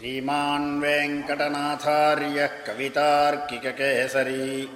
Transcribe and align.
श्रीमान् 0.00 0.82
वेङ्कटनाथार्यः 0.82 2.46
कवितार्किककेसरी 2.46 4.70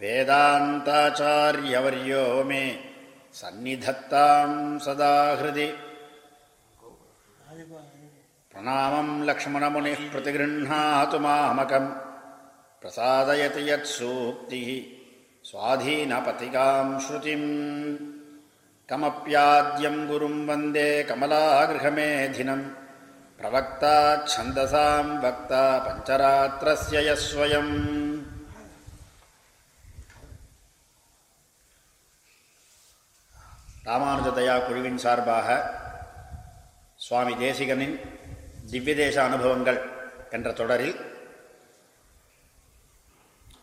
वेदान्ताचार्यवर्यो 0.00 2.44
मे 2.44 2.78
सन्निधत्तां 3.32 4.78
सदा 4.78 5.38
हृदि। 5.40 5.74
प्रणामं 8.52 9.24
लक्ष्मणमुनिः 9.24 10.10
प्रतिगृह्णातु 10.10 11.18
मामकम्। 11.18 11.90
प्रसादयति 12.82 13.70
यत्सूक्तिः 13.70 14.98
स्वाधीनपतिकां 15.44 17.00
श्रुतिम्। 17.00 17.96
कमप्याद्यं 18.90 20.06
गुरुं 20.06 20.46
वन्दे 20.46 21.02
कमलागृहमेधिनम् 21.02 22.85
प्रवक्ता 23.39 23.95
छन्दसां 24.25 25.05
वक्ता 25.19 25.63
पञ्चरात्रस्य 25.85 26.97
यः 27.01 27.21
स्वयम् 27.21 27.73
ராமானுஜதயா 33.85 34.55
குழுவின் 34.65 34.99
சார்பாக 35.03 35.47
சுவாமி 36.99 37.33
தேசிகனின் 37.35 37.95
திவ்யதேச 38.71 39.15
அனுபவங்கள் 39.23 39.79
என்ற 40.31 40.49
தொடரில் 40.51 40.95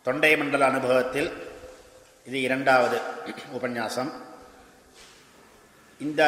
தொண்டை 0.06 0.32
மண்டல 0.36 0.66
அனுபவத்தில் 0.66 1.30
இது 2.26 2.38
இரண்டாவது 2.40 2.98
உபன்யாசம் 3.52 4.10
இந்த 6.00 6.22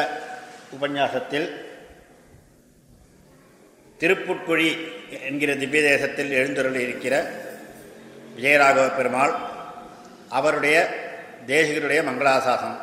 உபன்யாசத்தில் 0.73 1.47
திருப்புட்குழி 4.00 4.70
என்கிற 5.28 5.50
திவ்ய 5.56 5.82
தேசத்தில் 5.82 6.30
எழுந்தருள் 6.30 6.78
இருக்கிற 6.80 7.14
விஜயராகவ 8.36 8.96
பெருமாள் 8.96 9.34
அவருடைய 10.28 10.76
தேசிகருடைய 11.46 12.00
மங்களாசாசனம் 12.08 12.82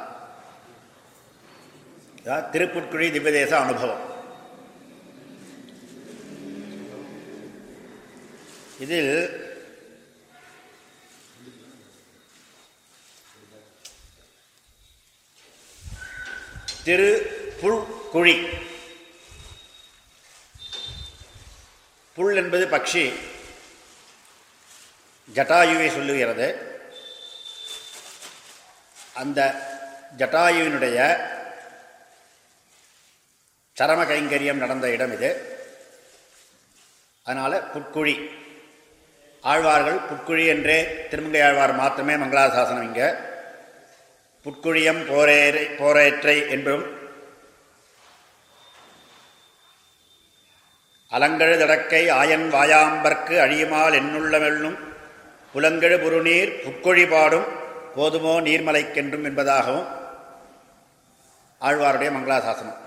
திருப்புட்குழி 2.53 3.07
திவ்யதேச 3.11 3.51
அனுபவம். 3.59 4.03
இதில் 8.79 9.16
திரு 16.83 17.09
புல்குழி 17.61 18.35
புல் 22.16 22.36
என்பது 22.36 22.66
பக்ஷி. 22.66 23.14
ஜட்டாயுவை 25.33 25.88
சொல்லுகிறது. 25.94 26.47
அந்த 29.14 29.39
ஜட்டாயுவினுடைய 30.17 30.97
சரம 33.80 34.02
கைங்கரியம் 34.08 34.64
நடந்த 34.64 34.89
இடம் 34.89 35.14
இது. 35.14 35.59
அதனால் 37.23 37.72
புட்குழி 37.73 38.30
ஆழ்வார்கள் 39.41 40.00
புட்குழி 40.09 40.47
என்றே 40.47 41.08
திருமங்கை 41.09 41.41
ஆழ்வார் 41.41 41.73
மாத்திரமே 41.73 42.25
மங்களாசாசனம் 42.25 42.84
இங்கே. 42.84 43.09
புட்குழியம் 44.45 45.02
போரேறை 45.11 45.78
போரேற்றை 45.78 46.50
என்றும் 46.50 47.02
அலங்கழு 51.16 51.56
தடக்கை 51.61 52.03
ஆயன் 52.19 52.47
வாயாம்பர்க்கு 52.56 53.36
அழியுமால் 53.45 53.97
என்னுள்ளமெல்லும் 54.02 54.78
புலங்கெழு 55.53 55.97
புருநீர் 56.03 56.53
புக்கொழி 56.64 57.06
பாடும். 57.14 57.47
போதுமோ 57.95 58.36
நீர்மலைக்கென்றும் 58.47 59.25
என்பதாகவும் 59.29 59.90
ஆழ்வாருடைய 61.68 62.09
மங்களாசாசனம் 62.16 62.79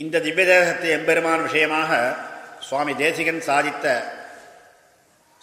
இந்த 0.00 0.20
திவ்யதேசத்தை 0.26 0.88
எம்பெருமான் 0.94 1.42
விஷயமாக 1.46 1.90
சுவாமி 2.68 2.92
தேசிகன் 3.02 3.42
சாதித்த 3.48 3.86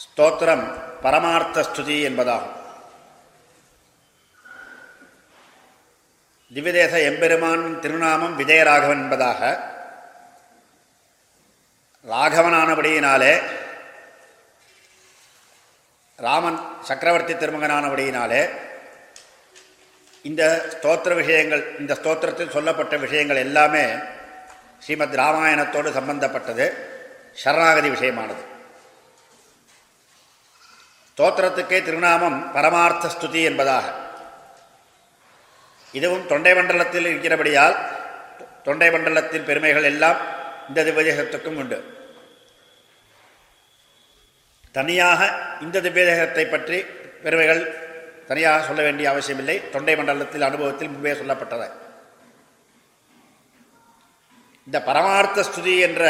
ஸ்தோத்திரம் 0.03 0.66
பரமார்த்த 1.03 1.63
ஸ்துதி 1.68 1.97
என்பதாகும். 2.09 2.56
திவ்யதேச 6.53 6.93
எம்பெருமான் 6.99 7.65
திருநாமம் 7.79 8.37
விஜயராகவன் 8.39 9.01
என்பதாக 9.03 9.41
ராகவனானபடியினாலே 12.05 13.33
ராமன் 16.19 16.57
சக்கரவர்த்தி 16.81 17.33
திருமகனானபடியினாலே 17.33 18.41
இந்த 20.21 20.41
ஸ்தோத்திர 20.73 21.15
விஷயங்கள் 21.15 21.63
இந்த 21.79 21.93
ஸ்தோத்திரத்தில் 21.93 22.55
சொல்லப்பட்ட 22.57 22.97
விஷயங்கள் 22.97 23.43
எல்லாமே 23.45 23.85
ஸ்ரீமத் 24.79 25.16
ராமாயணத்தோடு 25.16 25.93
சம்பந்தப்பட்டது 25.93 26.66
சரணாகதி 27.33 27.89
விஷயமானது. 27.89 28.43
ஸ்தோத்திரத்துக்கே 31.11 31.79
திருநாமம் 31.83 32.51
பரமார்த்த 32.53 33.16
ஸ்துதி 33.16 33.43
என்பதாக. 33.43 34.09
இதுவும் 35.91 36.25
தொண்டை 36.25 36.53
மண்டலத்தில் 36.53 37.05
இருக்கிறபடியால் 37.05 37.75
தொண்டை 38.63 38.89
மண்டலத்தின் 38.91 39.47
பெருமைகள் 39.50 39.83
எல்லாம் 39.83 40.19
இந்த 40.67 40.83
திவ்யதேசத்துக்கும் 40.83 41.55
உண்டு. 41.55 41.77
தனியாக 44.72 45.19
இந்த 45.61 45.81
திவ்யதேசத்தை 45.81 46.45
பற்றி 46.49 46.79
பெருமைகள் 47.23 47.61
தனியாக 48.28 48.66
சொல்ல 48.66 48.81
வேண்டிய 48.81 49.09
அவசியமில்லை. 49.09 49.55
தொண்டை 49.69 49.95
மண்டலத்தில் 49.95 50.41
அனுபவத்தில் 50.41 50.89
முன்பே 50.89 51.11
சொல்லப்பட்டது. 51.11 51.69
இந்த 54.67 54.78
பரமார்த்த 54.83 55.44
ஸ்துதி 55.49 55.79
என்ற 55.79 56.03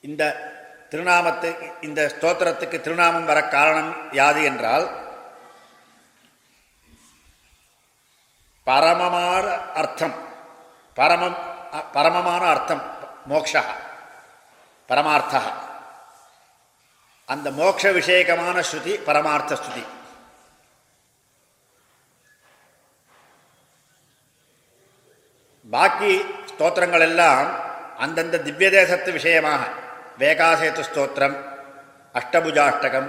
இந்த 0.00 0.22
திருநாமத்து 0.90 1.48
இந்த 1.80 2.00
ஸ்தோத்திரத்துக்கு 2.14 2.78
திருநாமம் 2.80 3.24
வர 3.24 3.40
காரணம் 3.42 3.90
யாது 4.12 4.44
என்றால் 4.44 4.86
பரமமான 8.68 9.46
அர்த்தம். 9.80 10.14
பரமம் 10.96 11.36
பரமமான 11.92 12.42
அர்த்தம் 12.46 12.82
மோக்ஷா. 13.30 13.62
பரமார்த்தா. 14.88 15.40
அந்த 17.26 17.50
மோக்ஷ 17.50 17.92
விஷயகமான 17.92 18.62
ஸ்ருதி 18.70 18.94
பரமார்த்த 19.08 19.58
ஸ்ருதி. 19.62 19.84
பாக்கி 25.70 26.12
ஸ்தோத்திரங்கள் 26.50 27.06
எல்லாம் 27.08 27.48
அந்தந்த 27.98 28.38
திவ்ய 28.38 28.70
தேசத்து 28.70 29.12
விஷயமாக. 29.12 29.64
வேகாசேத்து 30.18 30.82
ஸ்தோத்திரம் 30.88 31.36
அஷ்டபுஜாஷ்டகம் 32.14 33.08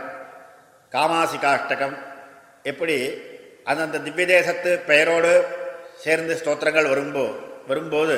காமாசிகாஷ்டகம் 0.91 1.95
எப்படி 2.63 2.97
அந்தந்த 3.65 3.99
திவ்ய 4.05 4.25
தேசத்து 4.27 4.71
பெயரோடு 4.89 5.31
சேர்ந்து 6.03 6.33
ஸ்தோத்திரங்கள் 6.41 6.91
வரும்போ 6.93 7.25
வரும்போது 7.67 8.15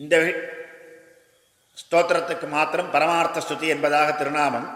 இந்த 0.00 0.16
ஸ்தோத்திரத்துக்கு 1.78 2.46
மாத்திரம் 2.48 2.92
பரமார்த்த 2.94 3.40
ஸ்துதி 3.40 3.66
என்பதாக 3.68 4.12
திருநாமம். 4.12 4.68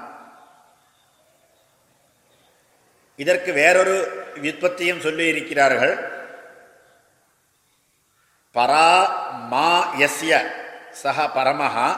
இதற்கு 3.18 3.50
வேறொரு 3.52 3.96
விற்பத்தியும் 4.44 5.04
சொல்லி 5.06 5.24
இருக்கிறார்கள் 5.26 5.94
பரா 8.56 8.88
மா 9.52 9.68
எஸ்ய 10.06 10.34
சக 11.02 11.26
பரமஹா 11.36 11.88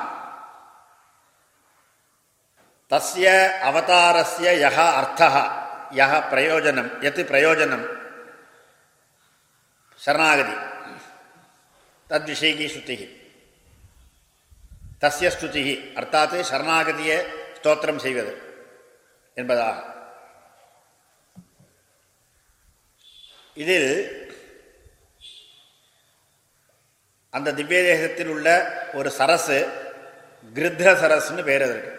தஸ்ய 2.91 3.27
அவதாரஸ்ய 3.69 4.49
யக 4.65 4.79
அர்த்தः 5.01 5.35
யக 6.01 6.13
பிரயோஜனம் 6.33 6.91
எத் 7.09 7.21
பிரயோஜனம் 7.31 7.85
சரணாகதி 10.01 10.57
தத்விஷேகி 12.11 12.67
ஸ்ருதி 12.75 12.97
தஸ்ய 15.03 15.29
ஸ்துதி 15.35 15.65
அர்த்தாத் 16.01 16.37
சரணாகதியை 16.51 17.19
ஸ்தோத்திரம் 17.57 18.01
செய்வது 18.05 18.33
என்பதாக। 19.37 19.79
இதில் 23.57 23.91
அந்த 27.31 27.53
திவ்ய 27.59 27.83
தேசத்தில் 27.91 28.33
உள்ள 28.37 28.49
ஒரு 28.95 29.11
சரசு 29.19 29.59
கிருத்ர 30.57 30.89
சரஸ்னு 31.03 31.43
பேர் 31.51 31.67
அதற்கு. 31.69 31.93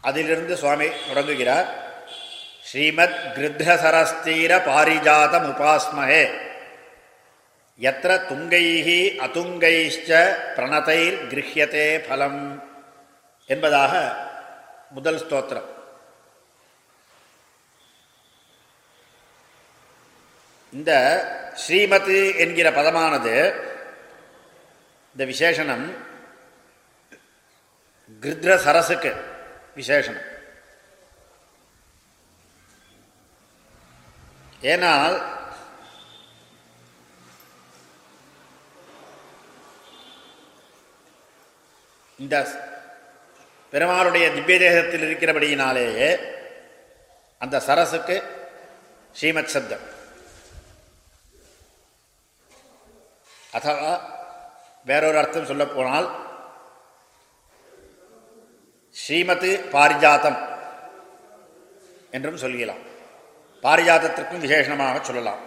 அதிலிருந்து 0.00 0.56
சுவாமி 0.56 0.88
தொடங்குகிறார். 1.08 1.68
ஸ்ரீமத் 2.68 3.18
கிருத்ரசரஸ்தீர 3.36 4.52
பாரிஜாதம் 4.68 5.46
உபாஸ்மஹே. 5.52 6.24
எத்திர 7.88 8.12
துங்கைஹி 8.30 9.00
அதுங்கைச்ச 9.26 10.10
பிரணத்தைர் 10.56 11.18
கிரகியத்தே 11.32 12.08
பலம் 12.08 12.40
என்பதாக 13.46 13.92
முதல் 14.90 15.20
ஸ்தோத்திரம். 15.24 15.68
இந்த 20.72 20.92
ஸ்ரீமத் 21.62 22.36
என்கிற 22.36 22.70
பதமானது 22.70 23.34
இந்த 25.12 25.24
விசேஷனம் 25.32 25.86
கிருத்ர 28.22 28.50
சரசுக்கு 28.66 29.29
விசேஷனம் 29.76 30.28
ஏனால் 34.72 35.16
இந்த 42.18 42.36
பெருமாளுடைய 43.72 44.26
திவ்ய 44.34 44.58
தேசத்தில் 44.58 45.04
இருக்கிறபடியினாலேயே 45.06 46.08
அந்த 47.40 47.56
சரசுக்கு 47.66 48.16
ஸ்ரீமத் 49.18 49.52
சப்தம். 49.54 49.84
அதாவது 53.56 53.92
வேறொரு 54.88 55.18
அர்த்தம் 55.18 55.48
சொல்ல 55.50 55.64
ஸ்ரீமத் 59.10 59.12
ஸ்ரீமத்து 59.12 59.60
பாரிஜாத்தம் 59.72 60.58
என்றும் 62.10 62.36
சொல்லலாம் 62.36 62.78
பாரிஜாதத்திற்கும் 63.62 64.38
விசேஷமாக 64.38 65.04
சொல்லலாம். 65.04 65.38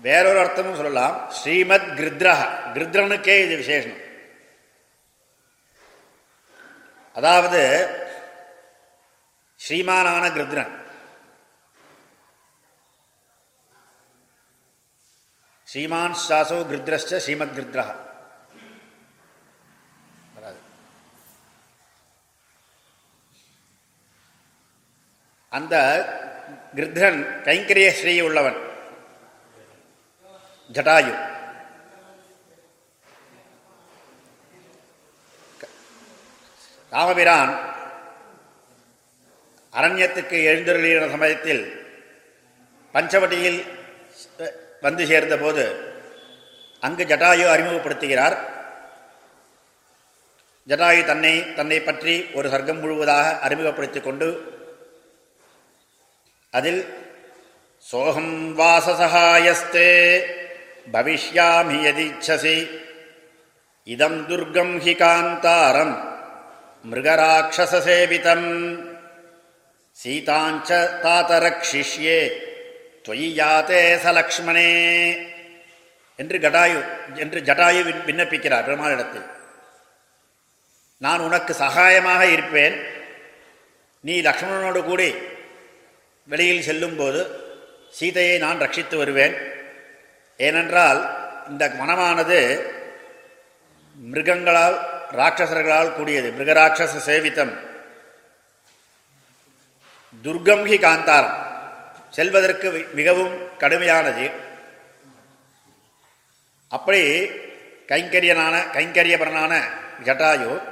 வேறொரு 0.00 0.44
அர்த்தமும் 0.44 0.76
சொல்லலாம். 0.76 1.30
ஸ்ரீமத் 1.30 1.98
கிருத்ரஹ. 1.98 2.48
கிருத்ரனுக்கே 2.74 3.44
இது 3.44 3.56
விசேஷம். 3.56 3.96
அதாவது 7.14 7.88
ஸ்ரீமானான 9.68 10.30
கிருத்ரன். 10.30 10.84
ஸ்ரீமான் 15.64 16.16
சாசோ 16.28 16.66
கிருத்ரஸ்ட 16.72 17.20
ஸ்ரீமத் 17.26 17.54
கிருத்ரஹா. 17.56 18.05
அந்த 25.58 25.74
கிருத்ரன் 26.76 27.20
கைங்கரிய 27.46 27.88
ஸ்ரீ 27.98 28.14
உள்ளவன். 28.26 28.58
ஜட்டாயு 30.70 31.12
ராமபிரான் 36.92 37.52
அரண்யத்துக்கு 39.72 40.36
எழுந்தருளின 40.50 41.08
சமயத்தில் 41.14 41.62
பஞ்சவட்டியில் 42.94 43.60
வந்து 44.86 45.02
சேர்ந்தபோது 45.10 45.64
அங்கு 46.86 47.04
ஜட்டாயு 47.12 47.44
அறிமுகப்படுத்துகிறார். 47.54 48.36
ஜட்டாயு 50.68 51.02
தன்னை 51.10 51.32
தன்னை 51.58 51.78
பற்றி 51.88 52.14
ஒரு 52.38 52.46
சர்க்கம் 52.52 52.80
முழுவதாக 52.82 53.26
அறிமுகப்படுத்திக் 53.46 54.06
கொண்டு 54.08 54.28
அதில் 56.50 56.94
சோகம் 57.78 58.58
வாசசகாயஸ்தே. 58.58 59.90
பவிஷ்யாமி 60.92 61.76
யதிச்சசி 61.86 62.80
இதம் 63.84 64.28
துர்கம் 64.28 64.74
ஹி 64.78 64.92
காந்தாரம். 65.02 65.94
மிருகராட்சசேவிதம் 66.90 68.48
சீதாஞ்ச 70.04 70.68
தாத்தரக்ஷிஷ்யே. 71.04 72.20
தொயி 73.08 73.28
யாத்தே 73.40 73.82
சலக்ஷ்மணே 74.04 74.70
என்று 76.16 76.38
கடாயு 76.38 76.84
என்று 77.14 77.40
ஜடாயு 77.40 77.80
விண்ணப்பிக்கிறார் 78.06 78.66
பெருமாளிடத்தில் 78.66 79.26
நான் 80.98 81.20
உனக்கு 81.20 81.54
சகாயமாக 81.54 82.32
இருப்பேன். 82.32 82.76
நீ 84.00 84.20
லக்ஷ்மணனோடு 84.20 84.84
கூடி 84.84 85.14
வெளியில் 86.28 86.62
செல்லும்போது 86.62 87.20
சீதையை 87.90 88.38
நான் 88.38 88.60
ரட்சித்து 88.60 88.96
வருவேன். 88.96 89.36
ஏனென்றால் 90.36 91.00
இந்த 91.48 91.68
மனமானது 91.68 92.38
மிருகங்களால் 94.12 94.76
ராட்சசர்களால் 95.12 95.94
கூடியது. 95.94 96.30
மிருகராட்சச 96.30 96.96
சேவித்தம் 97.06 97.52
துர்கம் 100.24 100.64
ஹி 100.70 100.78
காந்தாரம். 100.86 101.36
செல்வதற்கு 102.10 102.88
மிகவும் 102.92 103.34
கடுமையானது. 103.58 104.32
அப்படி 106.68 107.02
கைங்கரியனான 107.90 108.54
கைங்கரியபரனான 108.76 109.52
ஜட்டாயு 110.04 110.62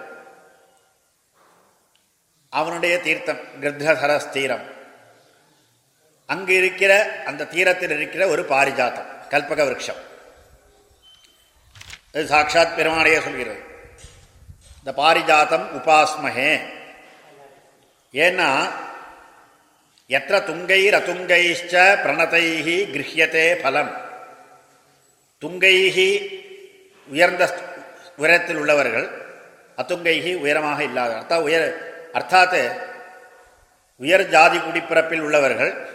அவனுடைய 2.48 2.94
தீர்த்தம் 3.00 3.42
கிருத்தசரஸ் 3.60 4.30
தீரம் 4.30 4.73
அங்கு 6.26 6.54
இருக்கிற 6.54 7.22
அந்த 7.24 7.44
தீரத்தில் 7.44 7.90
இருக்கிற 7.90 8.26
ஒரு 8.26 8.42
பாரிஜாத்தம் 8.42 9.10
கல்பக 9.30 9.62
விரக்ஷம் 9.68 10.00
இது 12.12 12.26
சாட்சாத் 12.26 12.78
பெருமானையே 12.78 13.22
சொல்கிறது. 13.22 13.60
இந்த 14.78 15.02
பாரிஜாத்தம் 15.02 15.66
உபாஸ்மஹே. 15.78 16.60
ஏன்னா 18.12 18.70
எத்த 20.06 20.40
துங்கைர் 20.40 20.94
அதுங்கைச்ச 20.94 21.74
பிரணதைஹி 22.04 22.76
கிரஹியத்தே 22.94 23.54
பலம். 23.54 23.92
துங்கைஹி 25.40 26.10
உயர்ந்த 27.08 27.54
உயரத்தில் 28.16 28.56
உள்ளவர்கள் 28.56 29.06
அத்துங்கைகி 29.76 30.36
உயரமாக 30.36 30.82
இல்லாத 30.82 31.14
அர்த்தா 31.14 31.40
உயர் 31.40 31.68
அர்த்தாத் 32.12 32.80
உயர் 33.96 34.28
ஜாதி 34.28 34.58
குடிப்பிறப்பில் 34.58 35.20
உள்ளவர்கள் 35.20 35.93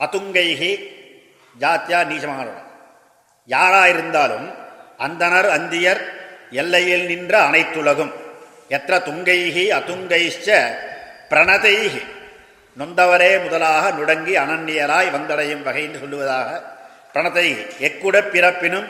அதுங்கைகி 0.00 0.72
ஜாத்தியா 1.60 2.00
நீச்சமாக 2.10 2.48
யாராயிருந்தாலும் 3.48 4.46
அந்தனர் 5.06 5.48
அந்தியர் 5.56 6.02
எல்லையில் 6.60 7.06
நின்ற 7.06 7.34
அனைத்துலகும். 7.48 8.12
எத்த 8.76 9.00
துங்கைகி 9.08 9.64
அதுங்கைச்ச 9.78 10.48
பிரணதைகி. 11.30 12.02
நொந்தவரே 12.76 13.30
முதலாக 13.44 13.84
நுடங்கி 13.90 14.34
அனன்யராய் 14.42 15.14
வந்தடையும் 15.14 15.64
வகை 15.66 15.82
என்று 15.86 16.00
சொல்லுவதாக 16.02 16.50
பிரணத்தை 17.12 17.46
எக்குட 17.88 18.16
பிறப்பினும் 18.32 18.86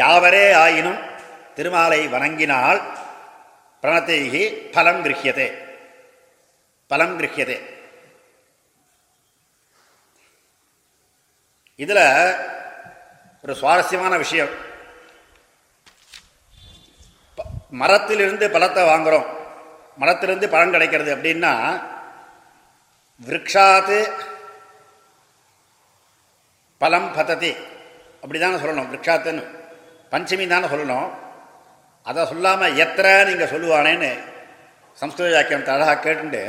யாவரே 0.00 0.46
ஆயினும் 0.64 1.00
திருமாலை 1.56 2.00
வணங்கினால் 2.14 2.80
பிரணத்தைகி 3.82 4.42
பலம் 4.74 5.00
கிரகியதே 5.04 5.48
பலம் 6.90 7.16
கிரகியதே 7.20 7.58
இதில் 11.84 12.06
ஒரு 13.44 13.52
சுவாரஸ்யமான 13.60 14.14
விஷயம். 14.22 14.52
மரத்திலிருந்து 17.80 18.46
பழத்தை 18.54 18.82
வாங்குறோம். 18.90 19.28
மரத்திலிருந்து 20.00 20.48
பழம் 20.54 20.74
கிடைக்கிறது 20.74 21.10
அப்படின்னா 21.16 21.52
விரக்ஷாத்து 23.28 23.98
பலம் 26.82 27.08
பத்ததி. 27.16 27.52
அப்படி 28.22 28.38
தானே 28.42 28.60
சொல்லணும் 28.62 28.90
விரக்ஷாத்துன்னு. 28.92 29.44
பஞ்சமி 30.12 30.46
தானே 30.52 30.68
சொல்லணும். 30.74 31.08
அதை 32.08 32.20
சொல்லாமல் 32.32 32.78
எத்தனை 32.84 33.10
நீங்கள் 33.28 33.52
சொல்லுவானேன்னு 33.52 34.12
சம்ஸ்கிருத 35.00 35.34
வாக்கியம் 35.36 35.68
அழகாக 35.74 36.00
கேட்டுண்டு 36.04 36.42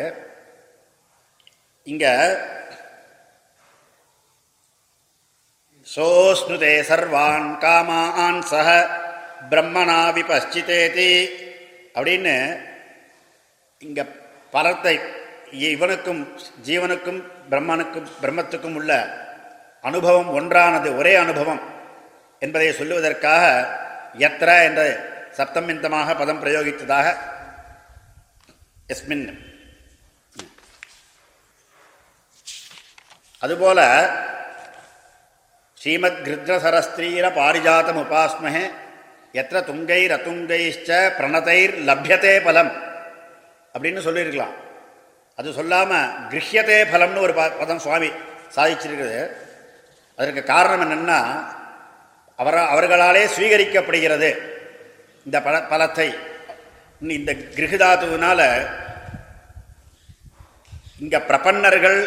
இங்கே 1.92 2.12
சோஸ்னுதே 5.92 6.74
சர்வான் 6.90 7.50
காமான் 7.60 8.44
சக 8.44 8.68
பிரம்மனா 9.50 9.98
விபஷ்சித்தேதி 10.18 11.12
அப்படின்னு 11.96 12.36
இங்கே 13.82 14.04
பலத்தை 14.54 14.96
இவனுக்கும் 15.70 16.22
ஜீவனுக்கும் 16.66 17.20
பிரம்மனுக்கும் 17.50 18.08
பிரம்மத்துக்கும் 18.22 18.76
உள்ள 18.76 18.92
அனுபவம் 19.84 20.30
ஒன்றானது 20.30 20.90
ஒரே 20.98 21.16
அனுபவம் 21.16 21.62
என்பதை 22.42 22.70
சொல்லுவதற்காக 22.72 23.44
எத்திர 24.20 24.50
என்ற 24.64 24.82
சப்தமிந்தமாக 25.38 26.16
பதம் 26.18 26.42
பிரயோகித்ததாக 26.44 27.08
எஸ்மின். 28.90 29.28
அதுபோல 33.42 33.80
ஸ்ரீமத் 35.82 36.20
கிருத்ரசரஸ்திரீர 36.26 37.26
பாரிஜாத்தம் 37.38 38.00
உபாஸ்மஹே 38.02 38.66
எத்த 39.42 39.62
துங்கை 39.70 40.02
அத்துங்கைச்ச 40.16 40.90
பிரணதைர் 41.18 41.74
லப்யத்தே 41.88 42.34
பலம் 42.48 42.70
அப்படின்னு 43.76 44.02
சொல்லியிருக்கலாம். 44.08 44.54
அது 45.38 45.54
சொல்லாமல் 45.60 46.12
கிரஹியத்தே 46.32 46.78
பலம்னு 46.92 47.24
ஒரு 47.28 47.34
பதம் 47.62 47.82
சுவாமி 47.86 48.10
சாதிச்சிருக்கிறது. 48.58 49.22
அதற்கு 50.20 50.44
காரணம் 50.52 50.84
என்னென்னா 50.86 51.20
அவர 52.40 52.56
அவர்களாலே 52.74 53.24
ஸ்வீகரிக்கப்படுகிறது 53.38 54.30
இந்த 55.26 55.38
பல 55.48 55.56
பலத்தை. 55.74 56.08
இந்த 57.20 57.32
கிரகிதாத்துவனால 57.58 58.40
இங்கே 61.04 61.20
பிரபன்னர்கள் 61.32 62.00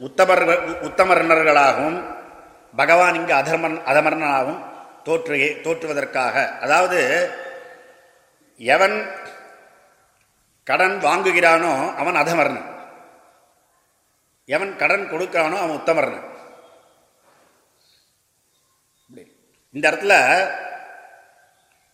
உத்தமர் 0.00 0.46
உத்தமர்ணர்களாகவும் 0.88 2.00
பகவான் 2.74 3.18
இங்கு 3.18 3.34
அதர்மன் 3.34 3.76
அதமர்ணனாகவும் 3.90 4.60
தோற்று 5.06 5.36
தோற்றுவதற்காக. 5.64 6.34
அதாவது 6.64 6.98
எவன் 8.60 8.96
கடன் 10.64 10.96
வாங்குகிறானோ 11.06 11.72
அவன் 12.00 12.20
அதமர்ணன். 12.22 12.68
எவன் 14.44 14.72
கடன் 14.82 15.04
கொடுக்கிறானோ 15.12 15.56
அவன் 15.62 15.78
உத்தமர்ணன். 15.80 16.26
இந்த 19.74 19.84
இடத்துல 19.90 20.14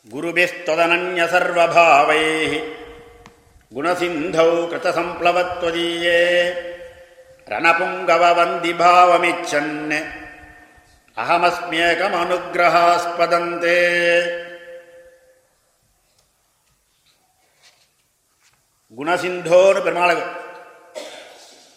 गुरुभिस्त्वदनन्यसर्वभावैः 0.07 2.53
गुणसिन्धौ 3.73 4.51
कृतसम्प्लवत्वदीये 4.71 6.21
रणपुङ्गववन्दिभावमिच्छन् 7.47 9.75
अहमस्म्येकमनुग्रहास्पदन्ते 11.17 13.77
குணசிந்தோன்னு 18.99 19.81
பெருமாள் 19.87 20.21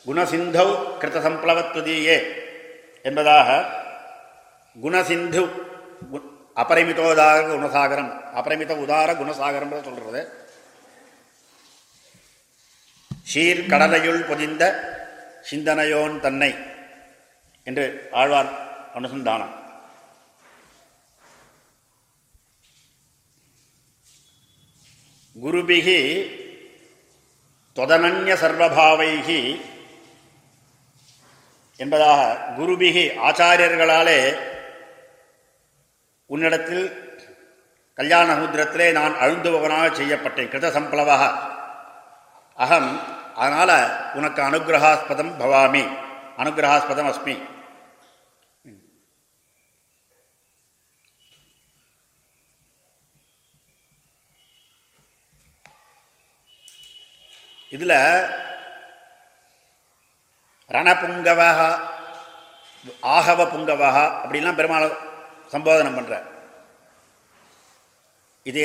குணசிந்தௌ 0.05 0.67
கிருத்த 0.99 1.17
சம்ப்ளவத்வதீயே 1.25 2.17
என்பதாக 3.05 3.49
குணசிந்து 4.82 5.42
அபரிமிதோதார 6.62 7.38
குணசாகரம். 7.50 8.10
அபரிமித 8.40 8.72
உதார 8.84 9.12
குணசாகரம் 9.14 9.84
சொல்றது. 9.84 10.20
ஷீர் 13.32 13.68
கடலையுள் 13.70 14.22
பொதிந்த 14.28 14.62
சிந்தனையோன் 15.50 16.20
தன்னை 16.20 16.54
என்று 17.64 18.08
ஆழ்வார் 18.12 18.50
அனுசந்தானம். 18.94 19.52
குருபிகி 25.42 26.00
தொதனன்ய 27.76 28.34
சர்வபாவைகி 28.42 29.60
என்பதாக 31.76 32.20
குருபிகி 32.58 33.04
ஆச்சாரியர்களாலே 33.28 34.18
உன்னிடத்தில் 36.26 36.84
கல்யாண 37.98 38.34
சமுத்திரத்திலே 38.34 38.92
நான் 38.92 39.18
அழுந்துபவனாக 39.20 39.90
செய்யப்பட்டேன் 39.98 40.50
கிருத 40.52 40.70
சம்பளவாக. 40.76 41.22
அகம் 42.56 42.90
அதனால் 43.34 44.12
உனக்கு 44.14 44.40
அனுகிரகாஸ்பதம் 44.42 45.32
பவாமி. 45.38 45.84
அனுகிரகாஸ்பதம் 46.38 47.10
அஸ்மி. 47.12 47.36
இதில் 57.74 57.98
ரணபுங்கவக 60.74 61.60
ஆகவ 63.16 63.40
புங்கவக 63.52 63.96
அப்படிலாம் 64.22 64.54
பெருமாள் 64.54 65.12
சம்போதனம் 65.54 65.96
பண்ணுற 65.98 66.16
இது 68.46 68.62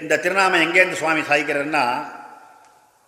இந்த 0.00 0.14
திருநாமம் 0.16 0.64
எங்கேருந்து 0.64 1.00
சுவாமி 1.00 1.22
சாதிக்கிறன்னா 1.22 1.84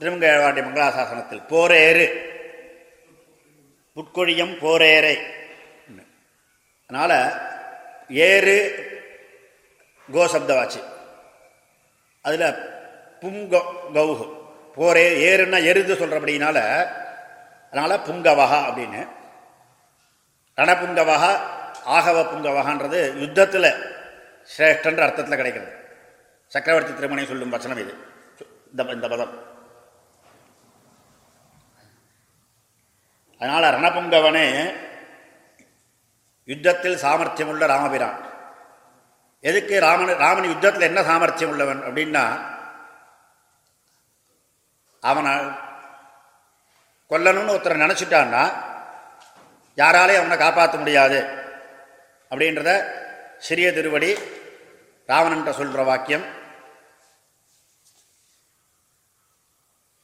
திருமங்கேழ்வாட்டி 0.00 0.62
மங்களாசாசனத்தில் 0.62 1.48
போரேறு 1.50 2.06
புட்கொழியம் 3.96 4.54
போரேரை 4.56 5.16
அதனால் 6.90 7.16
ஏறு 8.26 8.56
கோசப்தவாச்சு 10.08 10.80
அதில் 12.24 12.46
புங்கோ 13.22 13.60
கௌகு 13.94 14.26
போரே 14.76 15.04
ஏறுன்னா 15.28 15.58
எருது 15.70 15.94
சொல்கிறபடினால 15.94 16.58
அதனால் 17.72 18.04
புங்கவகா 18.06 18.58
அப்படின்னு. 18.68 19.02
ரணபுங்கவகா 20.58 21.32
ஆகவ 21.86 22.22
புங்கவகான்றது 22.22 23.18
யுத்தத்தில் 23.20 23.72
சிரேஷ்டன்ற 24.56 25.00
அர்த்தத்தில் 25.00 25.36
கிடைக்கிறது. 25.36 25.72
சக்கரவர்த்தி 26.46 26.94
திருமணி 26.94 27.26
சொல்லும் 27.26 27.52
வச்சனம் 27.52 27.78
இது. 27.78 27.94
இந்த 28.70 29.08
பதம். 29.08 29.50
அதனால் 33.38 33.74
ரணபுங்கவனே 33.74 34.74
யுத்தத்தில் 36.44 36.96
சாமர்த்தியம் 36.96 37.48
உள்ள 37.48 37.66
ராமபிரான். 37.66 38.24
எதுக்கு 39.40 39.80
ராமன் 39.80 40.16
ராமன் 40.16 40.44
யுத்தத்தில் 40.44 40.80
என்ன 40.80 41.02
சாமர்த்தியம் 41.02 41.50
உள்ளவன் 41.50 41.82
அப்படின்னா 41.82 42.50
அவனை 45.00 45.32
கொல்லணும்னு 47.10 47.54
ஒருத்தரை 47.54 47.78
நினச்சிட்டான்னா 47.84 48.52
யாராலே 49.76 50.16
அவனை 50.16 50.36
காப்பாற்ற 50.36 50.78
முடியாது. 50.78 51.41
அப்படின்றத 52.32 52.70
சிறிய 53.46 53.68
திருவடி 53.72 54.10
ராவணன்ட்ட 55.08 55.50
சொல்கிற 55.50 55.80
வாக்கியம். 55.82 56.24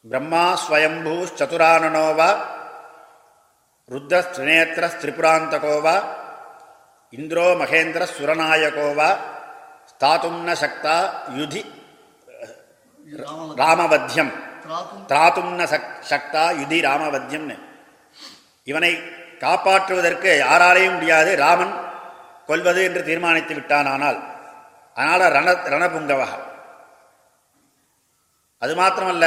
பிரம்மா 0.04 0.44
ஸ்வயம்பூ 0.62 1.14
சதுரானனோவா 1.38 2.28
ருத்ரஸ்திரிநேத்திர 3.88 4.84
திரிபுராந்தகோவா 5.00 5.96
இந்திரோ 7.12 7.46
மகேந்திர 7.60 8.02
சுரநாயகோவா 8.16 9.10
ஸ்தாத்தும் 9.90 10.40
ந 10.48 10.52
சக்தா 10.62 10.96
யுதி 11.38 11.62
ராமவத்தியம் 13.60 14.32
திராத்தும் 15.10 15.52
ந 15.60 15.64
சக்தா 16.12 16.44
யுதி 16.60 16.78
ராமவத்தியம்னு 16.88 17.56
இவனை 18.66 18.92
காப்பாற்றுவதற்கு 19.40 20.30
யாராலையும் 20.44 20.96
முடியாது 20.96 21.30
ராமன் 21.44 21.74
கொள்வது 22.48 22.80
என்று 22.88 23.00
தீர்மானித்து 23.08 23.54
விட்டான் 23.56 23.88
ஆனால் 23.94 24.18
அதனால் 24.98 25.32
ரண 25.36 25.48
ரணபுங்கவக. 25.74 26.32
அது 28.62 28.72
மாத்திரமல்ல 28.80 29.26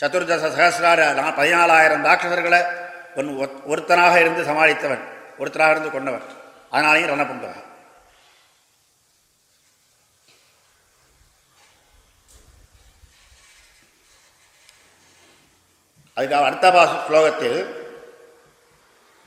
சதுர்தச 0.00 0.44
சகசிரார 0.54 1.00
பதினாலாயிரம் 1.40 2.06
ராட்சசர்களை 2.08 2.60
ஒன் 3.20 3.28
ஒருத்தனாக 3.72 4.14
இருந்து 4.22 4.42
சமாளித்தவன் 4.50 5.04
ஒருத்தராக 5.42 5.74
இருந்து 5.74 5.92
கொண்டவன். 5.94 6.26
அதனாலையும் 6.74 7.12
ரணபுங்கவக. 7.12 7.60
அதுக்காக 16.16 16.44
அடுத்த 16.48 16.66
பாச 16.74 16.92
ஸ்லோகத்தில் 17.06 17.60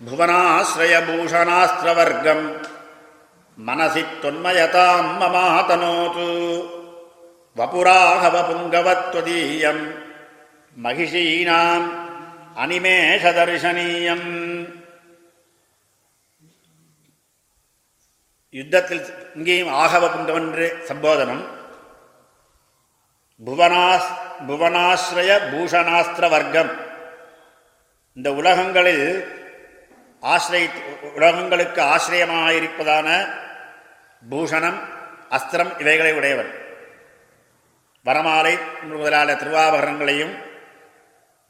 புவனாசிரயபூஷணாஸ்திரவர்க்கம் 0.02 2.46
மனசி 3.58 4.04
தொன்மயதாம் 4.22 5.10
மமாதனோது 5.22 6.28
வபுராகவபுங்கவத்வதீயம் 7.58 9.84
மகிஷீனாம் 10.84 11.88
அனிமேஷதர்ஷனீயம் 12.56 14.28
யுத்தத்தில் 18.54 19.04
இங்கேயும் 19.36 19.74
ஆகவ 19.74 20.14
புங்கவன்று 20.14 20.68
சம்போதனம். 20.90 21.44
புவனாஸ் 23.42 24.12
புவனாஸ்ரய 24.48 25.32
பூஷணாஸ்திர 25.52 26.30
வர்க்கம் 26.30 26.72
இந்த 28.18 28.34
உலகங்களில் 28.34 29.26
ஆசிரிய 30.24 30.70
உலகங்களுக்கு 31.18 31.82
ஆசிரியமாக 31.82 32.54
இருப்பதான 32.54 33.08
பூஷணம் 34.30 34.80
அஸ்திரம் 35.38 35.72
இவைகளை 35.80 36.14
உடையவன். 36.14 36.52
வரமாலை 38.06 38.54
முதலான 38.84 39.30
திருவாபரணங்களையும் 39.34 40.34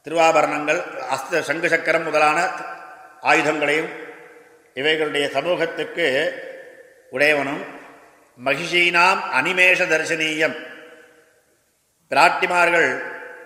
திருவாபரணங்கள் 0.06 0.80
அஸ்த 1.14 1.40
சங்கு 1.48 1.68
சக்கரம் 1.68 2.04
முதலான 2.04 2.38
ஆயுதங்களையும் 3.22 3.90
இவைகளுடைய 4.74 5.26
சமூகத்துக்கு 5.36 6.06
உடையவனும் 7.12 7.62
மகிஷீனாம் 8.44 9.20
அனிமேஷ 9.38 9.80
தரிசனீயம். 9.92 10.56
பிராட்டிமார்கள் 12.10 12.90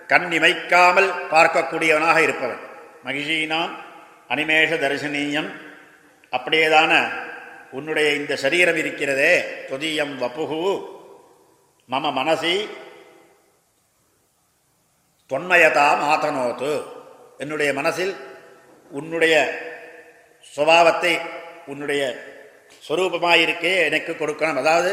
கண் 0.07 0.29
இமைக்காமல் 0.37 1.09
பார்க்கக்கூடியவனாக 1.31 2.17
இருப்பவன். 2.21 2.61
மகிஷீனாம் 3.05 3.73
அனிமேஷ 4.33 4.71
தரிசனீயம். 4.83 5.49
அப்படியேதான 6.31 6.91
உன்னுடைய 7.77 8.07
இந்த 8.19 8.33
சரீரம் 8.43 8.79
இருக்கிறதே. 8.83 9.33
தொதியம் 9.69 10.13
வப்புகு 10.23 10.61
மம 11.89 12.11
மனசி 12.19 12.55
தொன்மயதாம் 15.29 16.01
ஆத்தனோத்து 16.11 16.71
என்னுடைய 17.37 17.69
மனசில் 17.79 18.13
உன்னுடைய 18.99 19.35
சுபாவத்தை 20.55 21.13
உன்னுடைய 21.71 22.01
ஸ்வரூபமாயிருக்கே 22.85 23.73
எனக்கு 23.87 24.11
கொடுக்கணும். 24.13 24.61
அதாவது 24.61 24.91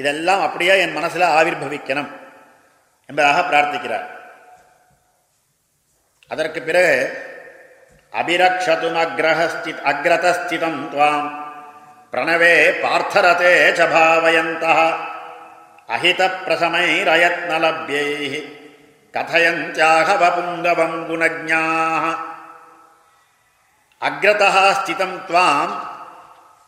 இதெல்லாம் 0.00 0.42
அப்படியே 0.46 0.74
என் 0.84 0.96
மனசில் 0.98 1.32
ஆவிர்பவிக்கணும் 1.38 2.10
என்பதாக 3.08 3.40
பிரார்த்திக்கிறார். 3.50 4.06
அதற்கு 6.30 6.60
பிறகு 6.62 6.94
அபிரக்ஷதும் 8.13 8.97
அக்ரஹஸ்தி 9.01 9.71
அக்ரதஸ்திதம் 9.85 10.81
துவாம் 10.91 11.29
பிரணவே 12.13 12.55
பார்த்தரதே 12.81 13.53
சபாவயந்த 13.79 14.65
அஹித 15.89 16.23
பிரசமைரயத்னலபியை 16.45 18.09
கதையந்தியாகவபுங்கவம் 19.13 20.97
குணஜாக 21.07 22.03
அக்ரதா 24.01 24.49
ஸ்திதம் 24.73 25.17
துவாம் 25.27 25.73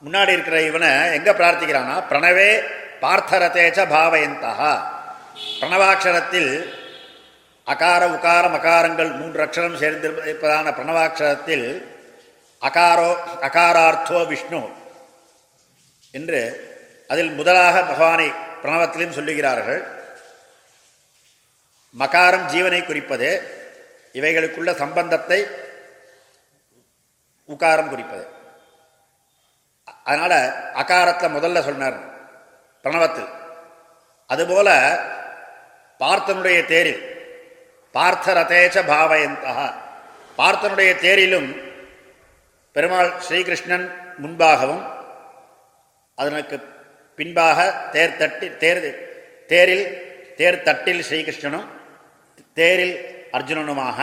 முன்னாடி 0.01 0.31
இருக்கிற 0.31 0.59
இவனை 0.61 0.91
எங்க 1.13 1.31
பிரார்த்திக்கிறான்னா 1.31 1.97
பிரணவே 2.09 2.49
பார்த்தரதேச்ச 3.01 3.81
பாவயந்தா 3.91 4.53
பிரணவாட்சரத்தில் 5.59 6.51
அகார 7.66 8.02
உகார 8.16 8.44
மகாரங்கள் 8.56 9.10
மூன்று 9.20 9.40
அக்ஷரம் 9.44 9.80
சேர்ந்திருப்பதான 9.82 10.72
பிரணவாட்சரத்தில் 10.76 11.66
அகாரோ 12.62 13.08
அகாரார்த்தோ 13.48 14.20
விஷ்ணு 14.26 14.60
என்று 16.18 16.40
அதில் 17.10 17.32
முதலாக 17.38 17.82
பகவானை 17.84 18.28
பிரணவத்திலும் 18.62 19.16
சொல்லுகிறார்கள். 19.16 19.80
மகாரம் 21.94 22.46
ஜீவனை 22.52 22.80
குறிப்பது 22.84 23.28
இவைகளுக்குள்ள 24.18 24.70
சம்பந்தத்தை 24.82 25.40
உகாரம் 27.48 27.88
குறிப்பது. 27.88 28.24
அதனால் 30.04 30.38
அகாரத்தை 30.82 31.28
முதல்ல 31.36 31.64
சொன்னார் 31.68 31.98
பிரணவத்தில். 32.84 33.30
அதுபோல 34.30 34.68
பார்த்தனுடைய 36.00 36.58
தேரில் 36.72 37.02
பார்த்தரதேச்ச 37.96 38.76
பாவயந்தா 38.92 39.54
பார்த்தனுடைய 40.38 40.90
தேரிலும் 41.04 41.48
பெருமாள் 42.76 43.12
ஸ்ரீகிருஷ்ணன் 43.26 43.86
முன்பாகவும் 44.22 44.82
அதனுக்கு 46.18 46.56
பின்பாக 47.18 47.58
தேர் 47.92 48.16
தட்டி 48.16 48.48
தேர் 48.62 48.80
தேரில் 49.46 49.86
தேர் 50.36 50.62
தட்டில் 50.62 51.02
ஸ்ரீகிருஷ்ணனும் 51.08 51.68
தேரில் 52.52 52.96
அர்ஜுனனுமாக 53.32 53.98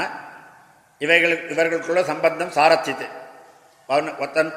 இவைகள் 1.02 1.36
இவர்களுக்குள்ள 1.54 2.02
சம்பந்தம் 2.04 2.56
சாரச்சித்து 2.58 3.08
ஒத்தன் 4.24 4.52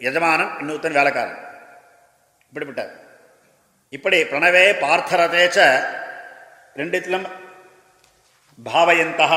எஜமானன் 0.00 0.52
இன்னொருத்தன் 0.60 0.96
வேலைக்காரன். 0.98 1.38
இப்படிப்பட்டார் 2.48 2.92
இப்படி 3.92 4.18
பிரணவே 4.22 4.64
பார்த்தரதேச்ச 4.84 5.58
ரெண்டுத்திலும் 6.76 7.26
பாவயந்தா 8.58 9.28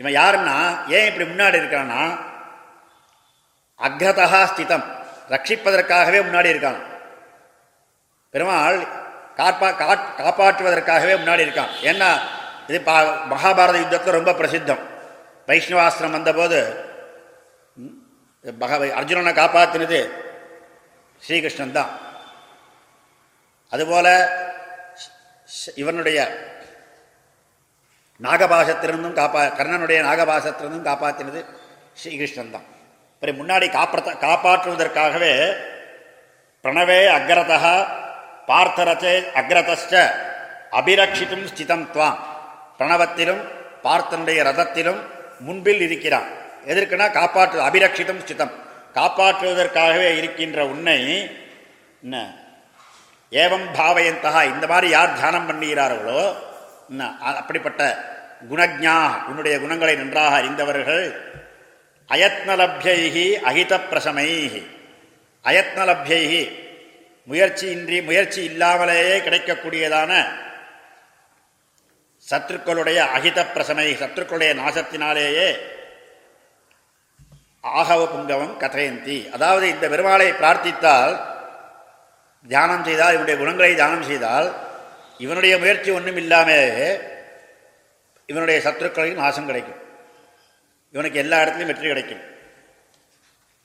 இவன் 0.00 0.16
யாருன்னா 0.20 0.56
ஏன் 0.96 1.06
இப்படி 1.08 1.26
முன்னாடி 1.28 1.56
இருக்கான்னா 1.60 2.00
அக்ரதா 3.86 4.40
ஸ்திதம். 4.50 4.84
ரட்சிப்பதற்காகவே 5.32 6.18
முன்னாடி 6.26 6.48
இருக்கான். 6.54 6.80
பெருமாள் 8.34 8.78
காப்பா 9.38 9.68
காப்பாற்றுவதற்காகவே 10.22 11.14
முன்னாடி 11.20 11.44
இருக்கான். 11.46 11.72
ஏன்னா 11.90 12.08
இது 12.68 12.78
பா 12.88 12.96
மகாபாரத 13.32 13.76
யுத்தத்தில் 13.82 14.18
ரொம்ப 14.18 14.32
பிரசித்தம். 14.40 14.82
வைஷ்ணவாசிரம் 15.48 16.16
வந்தபோது 16.16 16.60
பக 18.44 18.72
அர்ஜுனனை 18.98 19.32
காப்பாற்றினது 19.40 20.00
ஸ்ரீகிருஷ்ணன் 21.22 21.76
தான் 21.78 21.92
அதுபோல் 23.72 24.10
இவனுடைய 25.74 26.18
நாகபாசத்திலிருந்தும் 28.22 29.18
காப்பா 29.20 29.40
கர்ணனுடைய 29.58 29.98
நாகபாசத்திலிருந்தும் 30.08 30.88
காப்பாற்றினது 30.90 31.44
ஸ்ரீகிருஷ்ணன் 31.94 32.50
தான் 32.50 32.66
இப்படி 33.14 33.32
முன்னாடி 33.40 33.70
காப்பாற்ற 33.70 34.12
காப்பாற்றுவதற்காகவே 34.12 35.56
பிரணவே 36.64 37.00
அக்ரதா 37.18 37.74
பார்த்தரச்சே 38.48 39.12
அக்ரதச்ச 39.40 40.24
அபிரக்ஷித்தும் 40.70 41.46
ஸ்திதம் 41.50 41.86
துவாம். 41.94 42.18
பிரணவத்திலும் 42.78 43.42
பார்த்தனுடைய 43.82 44.38
ரதத்திலும் 44.42 45.00
முன்பில் 45.38 45.80
இருக்கிறான். 45.80 46.28
எதற்குனா 46.66 47.06
காப்பாற்று 47.10 47.60
அபிரட்சித்தும் 47.60 48.22
ஸ்திதம். 48.26 48.52
காப்பாற்றுவதற்காகவே 48.94 50.16
இருக்கின்ற 50.16 50.66
உன்னை 50.66 51.00
என்ன? 52.02 52.44
ஏவம் 53.32 53.68
பாவயந்தகா 53.78 54.42
இந்த 54.44 54.66
மாதிரி 54.66 54.88
யார் 54.90 55.16
தியானம் 55.18 55.48
பண்ணுகிறார்களோ 55.50 56.22
அப்படிப்பட்ட 57.20 57.82
குணஜா 58.48 58.96
உன்னுடைய 59.28 59.60
குணங்களை 59.60 59.96
நன்றாக 59.96 60.34
அறிந்தவர்கள் 60.36 61.06
அயத்னலப்யைகி 62.08 63.26
அகித 63.42 63.78
பிரசமைகி 63.90 64.62
அயத்னலப்யைகி 65.44 66.42
முயற்சியின்றி 67.28 68.04
முயற்சி 68.04 68.40
இல்லாமலேயே 68.42 69.16
கிடைக்கக்கூடியதான 69.20 70.12
சத்துருக்களுடைய 72.26 72.98
அகித 73.10 73.38
பிரசமை 73.54 73.88
சத்துருக்களுடைய 74.02 74.52
நாசத்தினாலேயே 74.54 75.48
ஆகவ 77.64 78.00
புங்கவம் 78.06 78.56
கதையந்தி. 78.56 79.30
அதாவது 79.30 79.68
இந்த 79.68 79.86
பெருமாளை 79.88 80.28
பிரார்த்தித்தால் 80.32 81.14
தியானம் 82.48 82.84
செய்தால் 82.84 83.10
இவனுடைய 83.10 83.40
குணங்களை 83.40 83.74
தியானம் 83.74 84.02
செய்தால் 84.02 84.54
இவனுடைய 85.18 85.58
முயற்சி 85.58 85.90
ஒன்றும் 85.90 86.16
இல்லாமலே 86.16 87.00
இவனுடைய 88.26 88.60
சத்துருக்களையும் 88.64 89.14
நாசம் 89.14 89.46
கிடைக்கும். 89.46 89.80
இவனுக்கு 90.92 91.18
எல்லா 91.18 91.42
இடத்துலையும் 91.42 91.66
வெற்றி 91.66 91.86
கிடைக்கும். 91.86 92.20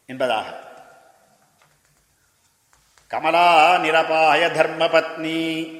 என்பதாக. 0.05 0.45
கமலா 3.11 3.77
நிரபாய 3.77 4.51
தர்ம 4.51 4.87
பத்னி 4.87 5.79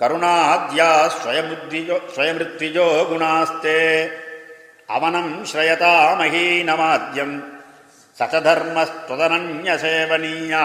கருணாத்யா 0.00 1.16
ஸ்வயமுத்திஜோ 1.16 2.00
ஸ்வயமிருத்திஜோ 2.14 3.10
குணாஸ்தே 3.10 4.10
அவனம் 4.86 5.44
ஸ்ரயதா 5.44 6.16
மகீனமாத்யம் 6.20 7.42
சசதர்மஸ்துதனன்யசேவனீயா 8.18 10.62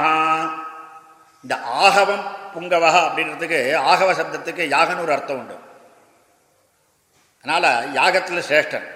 இந்த 1.46 1.56
ஆகவம் 1.86 2.26
புங்கவா 2.54 2.90
அப்படின்றதுக்கு 3.06 3.60
ஆகவ 3.92 4.10
சப்தத்துக்கு 4.20 4.64
யாகன்னு 4.76 5.04
ஒரு 5.06 5.14
அர்த்தம் 5.16 5.40
உண்டு. 5.42 5.56
அதனால் 7.44 7.92
யாகத்தில் 7.98 8.46
சிரேஷ்டன். 8.48 8.88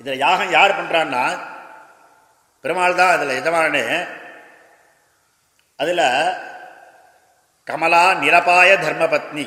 இதில் 0.00 0.22
யாகம் 0.24 0.54
யார் 0.54 0.76
பண்ணுறான்னா 0.78 1.24
பெருமாள் 2.64 2.98
தான் 3.00 3.12
அதில் 3.16 3.36
எஜமானே 3.40 3.84
அதில் 5.82 6.06
கமலா 7.66 8.02
நிரபாய 8.24 8.70
தர்மபத்னி. 8.86 9.46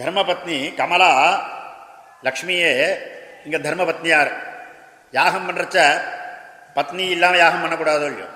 தர்மபத்னி 0.00 0.58
கமலா 0.80 1.12
லக்ஷ்மியே 2.26 2.72
இங்கே 3.44 3.58
தர்மபத்னியார். 3.66 4.32
யாகம் 5.18 5.46
பண்ணுறச்ச 5.48 5.78
பத்னி 6.78 7.04
இல்லாமல் 7.14 7.42
யாகம் 7.44 7.62
பண்ணக்கூடாதோ 7.64 8.08
இல்லையோ? 8.10 8.28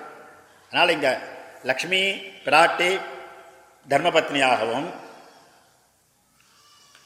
அதனால் 0.71 0.89
இங்கே 0.89 1.17
லக்ஷ்மி 1.63 2.01
பிராட்டி 2.45 3.01
தர்மபத்னியாகவும் 3.89 4.89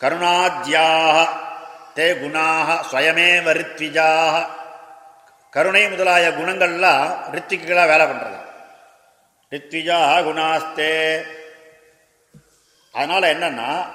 கருணாத்யாக 0.01 1.27
தே 1.95 2.07
குணாக 2.19 2.85
சுயமே 2.91 3.29
ரித்விஜாக 3.61 4.45
கருணை 5.49 5.85
முதலாய 5.85 6.27
குணங்கள்லாம் 6.39 7.17
ரித்திக்குகளாக 7.31 7.87
வேலை 7.87 8.05
பண்ணுறது 8.05 8.43
ரித்விஜா 9.51 9.99
குணாஸ்தே. 10.27 11.23
அதனால் 12.91 13.21
என்னன்னா 13.21 13.85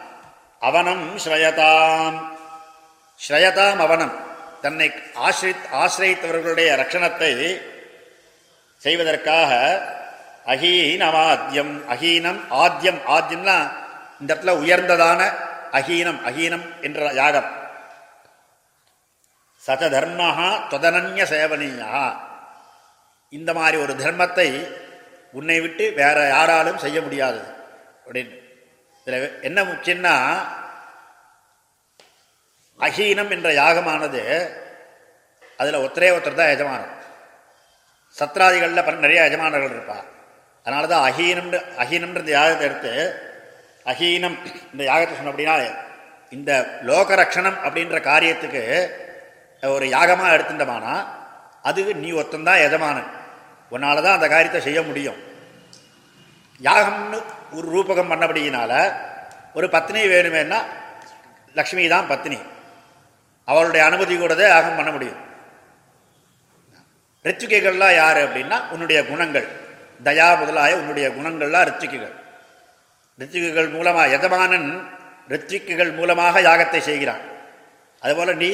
அவனம் 0.60 1.18
ஸ்ரயதாம். 1.18 2.32
ஸ்ரயதாம் 3.28 3.76
அவனம். 3.76 4.14
தன்னை 4.60 4.92
ஆசிரித் 5.14 5.68
ஆசிரியத்தவர்களுடைய 5.72 6.70
ரட்சணத்தை 6.76 7.60
செய்வதற்காக 8.82 9.52
அஹீனமாத்தியம் 10.46 11.74
அஹீனம் 11.88 12.40
ஆத்தியம் 12.50 13.00
ஆத்தியம்னா 13.06 13.56
இந்த 14.20 14.34
இடத்துல 14.34 14.54
உயர்ந்ததான 14.62 15.20
அஹீனம் 15.72 16.20
அஹீனம் 16.24 16.66
என்ற 16.80 17.12
யாகம். 17.12 17.50
சத 19.62 19.82
தர்மஹா 19.94 20.48
தொதனன்ய 20.70 21.24
சேவனியா 21.24 22.02
இந்த 23.32 23.50
மாதிரி 23.54 23.76
ஒரு 23.76 23.92
தர்மத்தை 23.92 24.48
உன்னை 25.32 25.60
விட்டு 25.60 25.84
வேற 25.94 26.28
யாராலும் 26.28 26.78
செய்ய 26.78 27.00
முடியாது. 27.00 27.40
அப்படின்னு. 28.06 28.34
இதில் 29.06 29.40
என்ன 29.40 29.64
முக்கியம்னா 29.64 30.14
அஹீனம் 32.80 33.30
என்ற 33.30 33.52
யாகமானது 33.52 34.22
அதில் 35.58 35.82
ஒத்தரே 35.86 36.10
ஒருத்தர் 36.14 36.40
தான் 36.40 36.54
எஜமானம் 36.56 36.96
சத்ராதிகளில் 38.18 38.86
பல 38.86 38.96
நிறைய 39.04 39.20
எஜமானர்கள் 39.28 39.74
இருப்பாள் 39.76 40.06
அதனால 40.64 40.86
தான் 40.92 41.04
அஹீனம் 41.10 41.52
அஹீனம்ன்ற 41.82 42.22
இந்த 42.24 42.32
யாகத்தை 42.38 42.64
எடுத்து 42.68 42.92
அஹீனம் 43.92 44.36
இந்த 44.72 44.82
யாகத்தை 44.90 45.14
சொன்ன 45.16 45.32
அப்படின்னா 45.32 45.54
இந்த 46.36 46.50
லோக 46.88 47.14
ரக்ஷணம் 47.22 47.58
அப்படின்ற 47.66 47.98
காரியத்துக்கு 48.10 48.62
ஒரு 49.62 49.86
யாகமாக 49.96 50.34
எடுத்துட்டோமானா 50.36 50.94
அதுக்கு 51.68 51.92
நீ 52.02 52.10
ஒருத்தந்தான் 52.18 52.64
எஜமானன் 52.66 53.08
உன்னால 53.72 54.02
தான் 54.04 54.16
அந்த 54.18 54.28
காரியத்தை 54.28 54.60
செய்ய 54.66 54.80
முடியும். 54.82 55.18
யாகம்னு 56.60 57.18
ஒரு 57.56 57.66
ரூபகம் 57.74 58.10
பண்ணபடியினால 58.12 58.72
ஒரு 59.58 59.66
பத்னி 59.74 60.00
வேணுமேன்னா 60.12 60.58
லக்ஷ்மி 61.58 61.84
தான் 61.94 62.08
பத்னி. 62.12 62.38
அவளுடைய 63.48 63.82
அனுமதி 63.88 64.14
கூடதே 64.16 64.46
யாகம் 64.48 64.78
பண்ண 64.78 64.90
முடியும். 64.96 65.20
ரிச்சிகைகள்லாம் 67.24 67.94
யார் 67.94 68.16
அப்படின்னா 68.16 68.68
உன்னுடைய 68.70 69.06
குணங்கள். 69.06 69.48
தயா 70.04 70.28
முதலாய 70.42 70.72
உன்னுடைய 70.74 71.08
குணங்கள்லாம் 71.08 71.66
ரிச்சிகைகள். 71.70 72.14
ரிச்சிகைகள் 73.18 73.70
மூலமாக 73.70 74.08
எஜமானன் 74.08 74.68
ரிச்சிகைகள் 75.28 75.92
மூலமாக 75.94 76.40
யாகத்தை 76.40 76.78
செய்கிறான். 76.78 77.24
அதுபோல் 78.00 78.36
நீ 78.36 78.50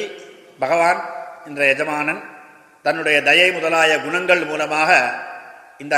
பகவான் 0.59 1.01
என்ற 1.45 1.65
எஜமானன் 1.65 2.21
தன்னுடைய 2.81 3.21
தயை 3.21 3.47
முதலாய 3.51 4.01
குணங்கள் 4.01 4.43
மூலமாக 4.45 4.91
இந்த 5.77 5.95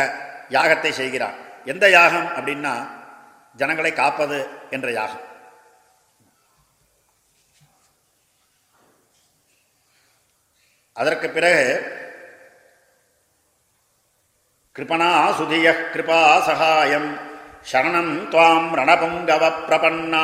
யாகத்தை 0.49 0.91
செய்கிறான். 0.91 1.35
எந்த 1.65 1.89
யாகம் 1.89 2.29
அப்படின்னா 2.37 2.73
ஜனங்களை 3.55 3.93
காப்பது 3.93 4.37
என்ற 4.69 4.91
யாகம். 4.91 5.25
அதற்கு 10.93 11.29
பிறகு 11.29 11.97
கிருபனா 14.79 15.35
சுதிய 15.35 15.85
கிருபா 15.85 16.43
சகாயம் 16.43 17.17
சரணம் 17.67 18.29
துவாம் 18.29 18.77
ரணபுங்கவ 18.77 19.63
பிரபன்னா 19.63 20.23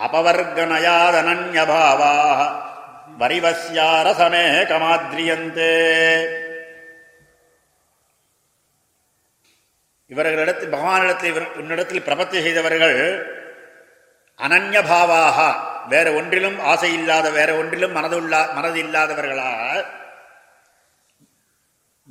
அபவர்கனயாதனன்யபாவா 0.00 2.12
வரிவசியாரசமே 3.18 4.66
கமாத்ரியந்தே 4.66 5.72
இவர்களிடத்தில் 10.10 10.68
பகவானிடத்தில் 10.68 11.32
இவர் 11.32 11.56
உன்னிடத்தில் 11.56 12.02
பிரபத்தி 12.02 12.42
செய்தவர்கள் 12.42 13.24
அனன்யபாவாக 14.38 15.54
வேற 15.88 16.14
ஒன்றிலும் 16.14 16.58
ஆசை 16.68 16.92
இல்லாத 16.92 17.32
வேற 17.32 17.58
ஒன்றிலும் 17.58 17.96
மனதுள்ளா 17.96 18.54
மனது 18.54 18.84
இல்லாதவர்களாக 18.84 20.03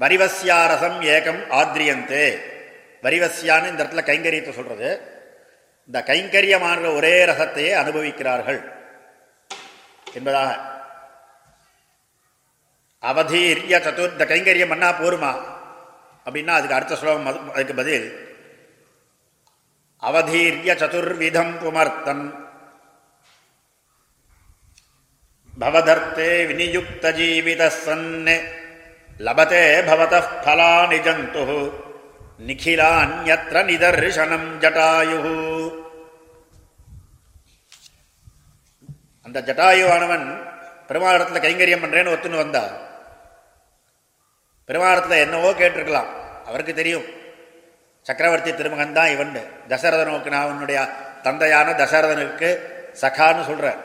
வரிவசியாரசம் 0.04 0.98
ஏகம் 1.16 1.42
ஆத்ரியந்தே. 1.50 2.28
வரிவசியான்னு 3.04 3.70
இந்த 3.70 3.84
இடத்துல 3.84 4.10
கைங்கரியத்தை 4.10 4.52
சொல்றது. 4.52 4.89
இந்த 5.86 6.04
கைங்கரியமான 6.08 6.96
ஒரே 6.96 7.26
ரசத்தையே 7.26 7.72
அனுபவிக்கிறார்கள் 7.74 8.72
என்பதாக. 10.13 10.72
அவதீரிய 13.02 13.76
சதுர்த்த 13.86 14.24
கைங்கரியம் 14.26 14.70
பண்ணா 14.70 15.02
போருமா? 15.02 15.32
அப்படின்னா 16.26 16.48
அதுக்கு 16.48 16.76
அடுத்த 16.76 16.96
ஸ்லோகம் 16.96 17.52
அதுக்கு 17.52 17.74
பதில் 17.74 18.08
அவதீரிய 20.02 20.72
சதுர்விதம் 20.76 21.54
புமர்த்தன். 21.58 22.42
பவதர்த்தே 25.60 26.32
விநியுக்த 26.50 27.12
ஜீவித 27.20 27.72
சன்னே 27.86 28.62
லபதே 29.19 29.63
பவத 29.88 30.15
பலானி 30.45 30.97
ஜந்து 30.97 31.43
நிகிலான்யத்ர 32.39 33.58
நிதர்ஷனம் 33.63 34.49
ஜட்டாயு 34.60 35.19
அந்த 39.26 39.39
ஜட்டாயுவானவன் 39.39 40.26
பெருமாடத்தில் 40.88 41.45
கைங்கரியம் 41.45 41.84
பண்ணுறேன்னு 41.84 42.13
ஒத்துன்னு 42.13 42.43
வந்தா 42.43 42.63
பெருமாடத்தில் 44.69 45.23
என்னவோ 45.26 45.54
கேட்டிருக்கலாம் 45.54 46.10
அவருக்கு 46.45 46.73
தெரியும். 46.73 47.06
சக்கரவர்த்தி 48.06 48.52
திருமகன் 48.52 48.93
தான் 48.93 49.08
இவன் 49.08 49.34
தசரதனுக்கு 49.67 50.30
நான் 50.30 50.49
உன்னுடைய 50.52 50.80
தந்தையான 51.23 51.73
தசரதனுக்கு 51.73 52.49
சகான்னு 53.02 53.43
சொல்கிறேன் 53.47 53.80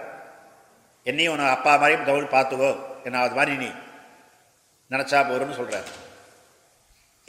என்னையும் 1.06 1.34
உன 1.34 1.50
அப்பா 1.50 1.76
மாதிரி 1.76 2.04
தவுள் 2.04 2.32
பார்த்துவோ 2.34 2.70
என்ன 3.04 3.20
அது 3.20 3.34
மாதிரி 3.34 3.56
நீ. 3.56 3.70
நினச்சா 4.92 5.18
போறன்னு 5.28 5.58
சொல்கிறார் 5.60 5.88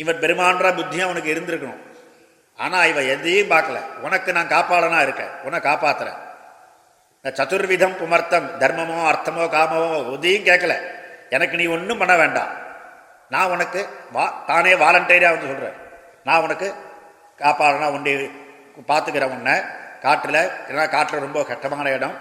இவன் 0.01 0.21
பெருமான்ற 0.23 0.67
புத்தியும் 0.79 1.07
அவனுக்கு 1.07 1.31
இருந்திருக்கணும். 1.33 1.81
ஆனால் 2.59 2.89
இவன் 2.91 3.09
எதையும் 3.13 3.51
பார்க்கல. 3.53 3.79
உனக்கு 4.05 4.29
நான் 4.37 4.53
காப்பாளனாக 4.53 5.05
இருக்கேன். 5.07 5.33
உன்னை 5.45 5.59
காப்பாற்றுறேன் 5.67 6.19
இந்த 7.19 7.31
சதுர்விதம் 7.39 7.95
புமர்த்தம் 8.01 8.47
தர்மமோ 8.61 8.99
அர்த்தமோ 9.11 9.45
காமமோ 9.55 9.97
உதையும் 10.15 10.47
கேட்கல. 10.49 10.75
எனக்கு 11.35 11.55
நீ 11.61 11.65
ஒன்றும் 11.75 12.01
பண்ண 12.01 12.13
வேண்டாம். 12.21 12.51
நான் 13.33 13.51
உனக்கு 13.55 13.81
வா 14.15 14.25
தானே 14.49 14.71
வாலண்டியராக 14.83 15.33
வந்து 15.35 15.49
சொல்கிறேன் 15.51 15.77
நான் 16.27 16.43
உனக்கு 16.45 16.67
காப்பாடுனா 17.41 17.89
உன்னை 17.95 18.13
பார்த்துக்கிறேன் 18.91 19.33
உன்னை. 19.35 19.55
காட்டில் 20.05 20.39
ஏன்னா 20.69 20.85
காட்டில் 20.95 21.25
ரொம்ப 21.25 21.39
கஷ்டமான 21.51 21.91
இடம். 21.97 22.15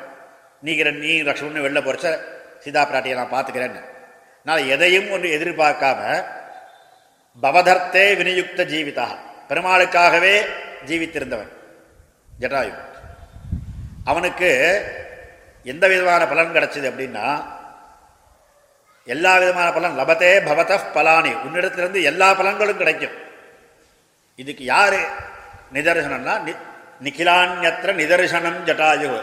நீக்கிற 0.66 0.90
நீ 1.04 1.12
லக்ஷ்மணன் 1.28 1.66
வெளில 1.66 1.80
போகிறச்ச 1.86 2.08
சீதா 2.64 2.82
பிராட்டியை 2.90 3.16
நான் 3.20 3.34
பார்த்துக்கிறேன்னு. 3.34 3.82
நான் 4.48 4.68
எதையும் 4.68 5.10
ஒன்று 5.10 5.28
எதிர்பார்க்காம 5.28 6.24
பவதர்த்தே 7.42 8.04
வினியுக்த 8.18 8.64
ஜீவிதா. 8.72 9.06
பெருமாளுக்காகவே 9.48 10.46
ஜீவித்திருந்தவன். 10.86 11.48
ஜட்டாயு. 12.40 12.74
அவனுக்கு 14.04 14.48
எந்த 15.64 15.88
விதமான 15.88 16.26
பலன் 16.26 16.52
கிடைச்சது 16.52 16.88
அப்படின்னா 16.90 17.44
எல்லா 19.04 19.38
விதமான 19.38 19.72
பலன் 19.72 19.98
லபத்தே 19.98 20.30
பவத 20.50 20.80
பலானி. 20.94 21.34
உன்னிடத்திலிருந்து 21.34 22.02
எல்லா 22.02 22.40
பலன்களும் 22.40 22.76
கிடைக்கும். 22.76 23.16
இதுக்கு 24.36 24.64
யார் 24.64 24.98
நிதர்சனம்னா 25.72 26.54
நிகிலான்யத்திர 27.02 27.94
நிதர்சனம் 28.00 28.64
ஜட்டாயு. 28.64 29.22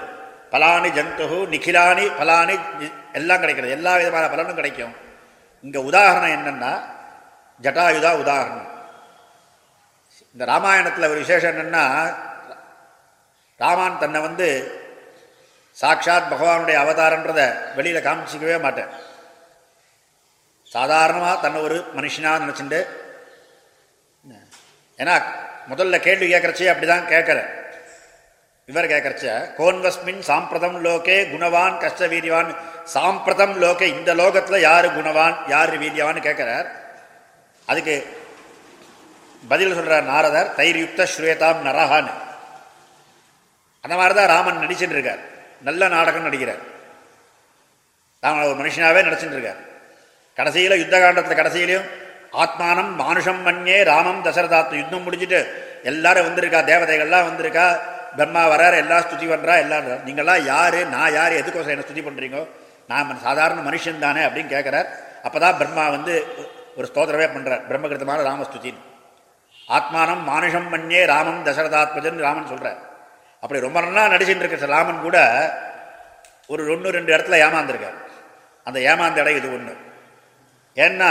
பலானி 0.51 0.91
ஜந்து 0.97 1.47
நிகிலானி 1.47 2.05
பலானி 2.07 2.59
எல்லாம் 3.13 3.39
கிடைக்கிறது. 3.39 3.73
எல்லா 3.73 3.95
விதமான 3.95 4.27
பலனும் 4.27 4.55
கிடைக்கும். 4.55 5.03
இங்கே 5.65 5.79
உதாரணம் 5.89 6.35
என்னென்னா 6.37 6.71
ஜட்டாயுதா 7.65 8.11
உதாரணம். 8.23 8.69
இந்த 10.33 10.43
ராமாயணத்தில் 10.51 11.09
ஒரு 11.11 11.19
விசேஷம் 11.23 11.53
என்னென்னா 11.53 11.83
ராமான் 13.61 14.01
தன்னை 14.03 14.19
வந்து 14.27 14.47
சாட்சாத் 15.81 16.31
பகவானுடைய 16.33 16.75
அவதாரன்றத 16.83 17.41
வெளியில் 17.77 18.05
காமிச்சிக்கவே 18.07 18.57
மாட்டேன். 18.65 18.91
சாதாரணமாக 20.75 21.41
தன்னை 21.43 21.59
ஒரு 21.67 21.77
மனுஷனாக 21.97 22.43
நினச்சிட்டு 22.43 22.79
ஏன்னா 24.99 25.15
முதல்ல 25.71 25.95
கேள்வி 26.07 26.27
கேட்குறச்சே 26.33 26.71
அப்படிதான் 26.71 27.09
கேட்குறேன். 27.13 27.49
இவர் 28.69 28.87
கேட்கறச்ச 28.91 29.25
கோன்வஸ்மின் 29.57 30.21
சாம்பிரதம் 30.27 30.77
லோகே 30.85 31.17
குணவான் 31.31 31.75
கஷ்ட 31.83 32.07
வீரியவான். 32.13 32.49
சாம்பிரதம் 32.93 33.53
லோகே 33.63 33.87
இந்த 33.97 34.11
லோகத்தில் 34.21 34.65
யார் 34.69 34.87
குணவான் 34.95 35.35
யாரு 35.53 35.75
வீரியவான்னு 35.83 36.21
கேட்கிறார் 36.27 36.67
அதுக்கு 37.67 37.95
பதில் 39.51 39.75
சொல்கிறார் 39.77 40.09
நாரதர் 40.11 40.49
தைர்யுக்த 40.59 41.07
ஸ்ரேதாம் 41.13 41.61
நரஹான்னு. 41.67 42.13
அந்த 43.83 43.95
மாதிரி 43.99 44.13
தான் 44.19 44.31
ராமன் 44.35 44.61
நடிச்சுட்டு 44.63 44.95
இருக்கார் 44.97 45.21
நல்ல 45.67 45.81
நாடகம் 45.95 46.27
நடிக்கிறார். 46.27 46.61
ராமன் 48.23 48.49
ஒரு 48.49 48.59
மனுஷனாகவே 48.61 49.01
நடிச்சுட்டு 49.07 49.37
இருக்கார் 49.37 49.61
கடைசியில் 50.37 50.81
யுத்த 50.81 50.95
காண்டத்தில் 50.99 51.39
கடைசியிலையும் 51.41 51.89
ஆத்மானம் 52.43 52.93
மானுஷம் 53.01 53.43
மண்ணே 53.47 53.77
ராமம் 53.91 54.23
தசரதாத்து 54.27 54.79
யுத்தம் 54.81 55.05
முடிச்சுட்டு 55.05 55.39
எல்லாரும் 55.91 56.25
வந்திருக்கா 56.27 56.59
தேவதைகள்லாம் 56.71 57.27
வந்திருக்கா 57.29 57.67
பிரம்மா 58.17 58.43
வராரு 58.53 58.77
எல்லாம் 58.83 59.03
ஸ்துதி 59.05 59.25
பண்ணுறா 59.33 59.55
எல்லாம் 59.63 59.85
நீங்களாம் 60.07 60.43
யார் 60.53 60.79
நான் 60.95 61.15
யார் 61.19 61.39
எதுக்கோசம் 61.41 61.73
என்ன 61.75 61.85
ஸ்துதி 61.87 62.03
பண்ணுறீங்க 62.07 62.41
நான் 62.91 63.23
சாதாரண 63.27 63.61
மனுஷன் 63.69 64.03
தானே 64.05 64.23
அப்படின்னு 64.27 64.53
கேட்குறார் 64.55 64.89
அப்போ 65.25 65.37
தான் 65.45 65.57
பிரம்மா 65.61 65.85
வந்து 65.95 66.15
ஒரு 66.77 66.87
ஸ்தோத்திரமே 66.91 67.27
பண்ணுறார் 67.35 67.63
பிரம்மகிருத்தமான 67.69 68.25
ராமஸ்துதின்னு 68.29 68.83
ஆத்மானம் 69.75 70.23
மானுஷம் 70.31 70.67
மண்ணே 70.73 71.03
ராமம் 71.13 71.45
தசரதாத்மஜன் 71.47 72.25
ராமன் 72.27 72.51
சொல்கிறார் 72.51 72.81
அப்படி 73.43 73.59
ரொம்ப 73.65 73.79
நல்லா 73.85 74.03
நடிச்சுட்டு 74.13 74.43
இருக்க 74.43 74.75
ராமன் 74.75 75.05
கூட 75.07 75.17
ஒரு 76.53 76.61
ஒன்று 76.73 76.95
ரெண்டு 76.95 77.11
இடத்துல 77.13 77.37
ஏமாந்துருக்கார். 77.45 77.97
அந்த 78.67 78.77
ஏமாந்த 78.91 79.21
இடம் 79.21 79.37
இது 79.39 79.47
ஒன்று 79.55 79.73
ஏன்னா 80.77 81.09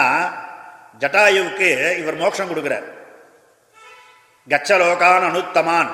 ஜட்டாயுவுக்கு 1.03 1.69
இவர் 2.01 2.21
மோட்சம் 2.23 2.51
கொடுக்குறார். 2.51 2.87
கச்சலோகான் 4.49 5.27
அனுத்தமான் 5.29 5.91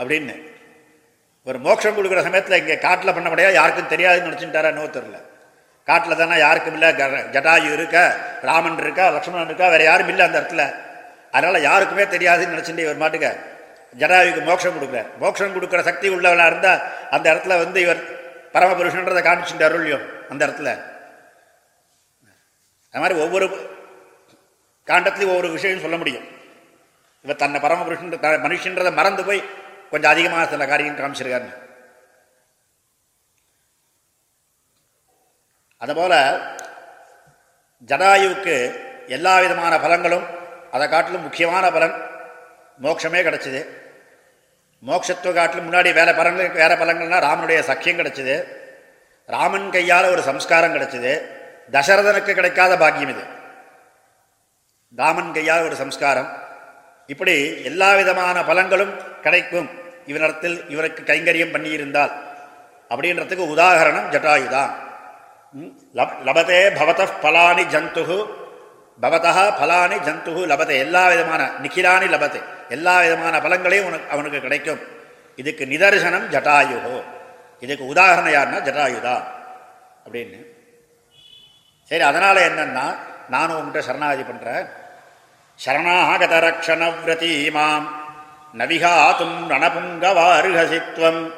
அப்படின்னு. 0.00 0.34
ஒரு 1.46 1.58
மோட்சம் 1.66 1.96
கொடுக்குற 1.96 2.22
சமயத்தில் 2.26 2.60
இங்கே 2.60 2.76
காட்டில் 2.86 3.14
பண்ண 3.16 3.28
முடியாது. 3.32 3.54
யாருக்கும் 3.58 3.92
தெரியாதுன்னு 3.94 4.28
நினச்சிட்டாரா 4.28 4.70
நோ 4.78 4.84
தெரில 4.96 5.18
காட்டில் 5.88 6.20
தானே 6.20 6.36
யாருக்கும் 6.46 6.76
இல்லை. 6.76 6.88
ஜட்டாயு 7.34 7.68
இருக்கா 7.76 8.02
ராமன் 8.48 8.80
இருக்கா 8.84 9.04
லக்ஷ்மணன் 9.16 9.48
இருக்கா 9.50 9.68
வேறு 9.74 9.84
யாரும் 9.90 10.10
இல்லை 10.12 10.24
அந்த 10.26 10.36
இடத்துல. 10.40 10.64
அதனால் 11.36 11.66
யாருக்குமே 11.68 12.04
தெரியாதுன்னு 12.14 12.54
நினச்சிட்டு 12.54 12.84
இவர் 12.86 13.02
மாட்டுக்க. 13.02 13.28
ஜடாயுக்கு 14.00 14.40
மோட்சம் 14.48 14.74
கொடுக்குற 14.76 15.00
மோட்சம் 15.22 15.54
கொடுக்குற 15.56 15.80
சக்தி 15.88 16.06
உள்ளவனாக 16.14 16.50
இருந்தால் 16.50 16.80
அந்த 17.16 17.26
இடத்துல 17.32 17.56
வந்து 17.62 17.78
இவர் 17.86 18.00
பரமபுருஷன்றதை 18.54 19.22
காமிச்சுட்டு 19.28 19.66
அருள்யும் 19.68 20.04
அந்த 20.32 20.40
இடத்துல. 20.46 20.70
அது 22.94 23.02
மாதிரி 23.02 23.16
ஒவ்வொரு 23.24 23.46
காண்டத்துலையும் 24.88 25.32
ஒவ்வொரு 25.34 25.48
விஷயம் 25.56 25.84
சொல்ல 25.86 25.96
முடியும். 26.02 26.26
இவர் 27.24 27.40
தன்னை 27.42 27.58
பரமபுருஷன் 27.64 28.12
மனுஷன்றதை 28.46 28.92
மறந்து 29.00 29.24
போய் 29.28 29.42
கொஞ்சம் 29.90 30.10
அதிகமாக 30.10 30.46
சில 30.46 30.66
காரியம் 30.66 30.96
காமிச்சிருக்காரு. 30.96 31.66
அதுபோல 35.76 36.36
ஜடாயுவுக்கு 37.86 38.86
எல்லா 39.06 39.40
விதமான 39.40 39.76
பலங்களும் 39.76 40.26
அதை 40.70 40.88
காட்டிலும் 40.88 41.22
முக்கியமான 41.22 41.70
பலன் 41.70 41.94
மோட்சமே 42.82 43.20
கிடைச்சிது. 43.22 43.66
மோட்சத்துவ 44.86 45.34
காட்டிலும் 45.34 45.72
முன்னாடி 45.72 45.94
வேற 45.94 46.14
பலங்கள் 46.14 46.50
வேற 46.50 46.76
பலங்கள்னா 46.76 47.20
ராமனுடைய 47.20 47.60
சக்கியம் 47.60 47.98
கிடச்சிது. 47.98 48.48
ராமன் 49.26 49.70
கையால் 49.70 50.10
ஒரு 50.10 50.22
சம்ஸ்காரம் 50.22 50.74
கிடைச்சிது. 50.74 51.36
தசரதனுக்கு 51.70 52.34
கிடைக்காத 52.34 52.76
பாக்கியம் 52.76 53.08
இது. 53.08 53.22
ராமன் 54.96 55.32
கையால் 55.32 55.62
ஒரு 55.62 55.76
சம்ஸ்காரம். 55.76 56.42
இப்படி 57.06 57.64
எல்லா 57.64 57.94
விதமான 57.94 58.40
பலங்களும் 58.40 59.20
கிடைக்கும். 59.20 59.77
இவனிடத்தில் 60.10 60.56
இவருக்கு 60.74 61.02
கைங்கரியம் 61.10 61.54
பண்ணியிருந்தால் 61.54 62.12
அப்படின்றதுக்கு 62.92 63.44
உதாகரணம் 63.54 64.10
ஜட்டாயுதான். 64.14 64.72
லபதே 66.28 66.60
பவத 66.78 67.00
பலானி 67.24 67.64
ஜந்து 67.74 68.02
பவதா 69.02 69.34
பலானி 69.60 69.96
ஜந்து 70.06 70.32
லபதே. 70.52 70.74
எல்லா 70.84 71.02
விதமான 71.12 71.42
நிகிலானி 71.64 72.06
லபதே. 72.14 72.40
எல்லா 72.76 72.94
விதமான 73.04 73.34
பலங்களையும் 73.44 73.88
உனக்கு 73.90 74.10
அவனுக்கு 74.14 74.40
கிடைக்கும். 74.46 74.82
இதுக்கு 75.40 75.64
நிதர்சனம் 75.72 76.26
ஜட்டாயுகோ 76.34 76.96
இதுக்கு 77.64 77.84
உதாரணம் 77.92 78.34
யாருன்னா 78.36 78.58
ஜட்டாயுதான் 78.68 79.24
அப்படின்னு. 80.04 80.40
சரி 81.90 82.04
அதனால் 82.10 82.46
என்னன்னா 82.48 82.86
நானும் 83.34 83.56
உங்கள்கிட்ட 83.58 83.80
சரணாகதி 83.88 84.24
பண்ணுறேன் 84.30 84.66
சரணாகத 85.58 86.34
ரக்ஷணவிரதீமாம் 86.46 87.86
நவிகாத்தும் 88.54 89.38
ரணபுங்கவாருகசித்வம் 89.52 91.32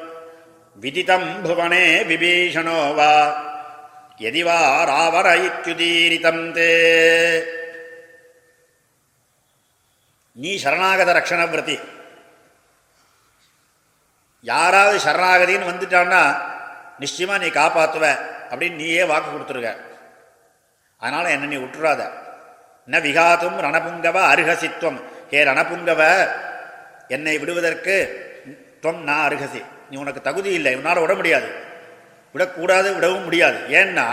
விதிதம் 0.75 1.43
புவனே 1.43 1.85
விபீஷணோ 2.09 2.95
வா. 2.95 3.13
எதிவா 4.17 4.59
ராவர 4.89 5.27
இத்யுதீரிதம் 5.47 6.43
தே. 6.57 6.71
நீ 10.31 10.61
சரணாகத 10.63 11.09
ரக்ஷணவிரதி 11.17 11.79
யாராவது 14.41 14.97
சரணாகதின்னு 14.97 15.69
வந்துட்டான்னா 15.71 16.21
நிச்சயமாக 16.99 17.43
நீ 17.43 17.49
காப்பாற்றுவ 17.49 18.05
அப்படின்னு 18.51 18.75
நீயே 18.75 19.03
வாக்கு 19.03 19.29
கொடுத்துருக்க 19.31 19.77
அதனால் 20.97 21.25
என்ன 21.25 21.45
நீ 21.45 21.57
விட்டுறாத 21.57 22.01
ந 22.87 22.99
விகாத்தும் 23.07 23.57
ரணபுங்கவ 23.65 24.17
அருகசித்வம். 24.33 24.99
ஹே 25.29 25.43
ரணபுங்கவ 25.43 26.01
என்னை 27.15 27.33
விடுவதற்கு 27.41 27.95
தொம் 28.83 29.01
நான் 29.07 29.25
அருகசி. 29.27 29.61
நீ 29.89 29.95
உனக்கு 30.03 30.21
தகுதி 30.27 30.49
இல்லை 30.57 30.71
இவனால் 30.75 31.03
விட 31.03 31.13
முடியாது. 31.19 31.49
விடக்கூடாது 32.35 32.89
விடவும் 32.97 33.25
முடியாது. 33.27 33.59
ஏன்னா 33.79 34.07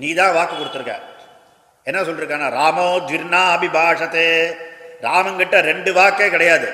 நீ 0.00 0.08
தான் 0.20 0.34
வாக்கு 0.36 0.54
கொடுத்துருக்க. 0.56 0.94
என்ன 1.86 2.00
சொல்லிருக்கானா 2.08 2.48
ராமோ 2.60 2.86
ஜிர்னா 3.10 3.40
அபிபாஷத்தே. 3.54 4.26
ராமங்கிட்ட 5.06 5.56
ரெண்டு 5.70 5.90
வாக்கே 5.98 6.26
கிடையாது. 6.34 6.68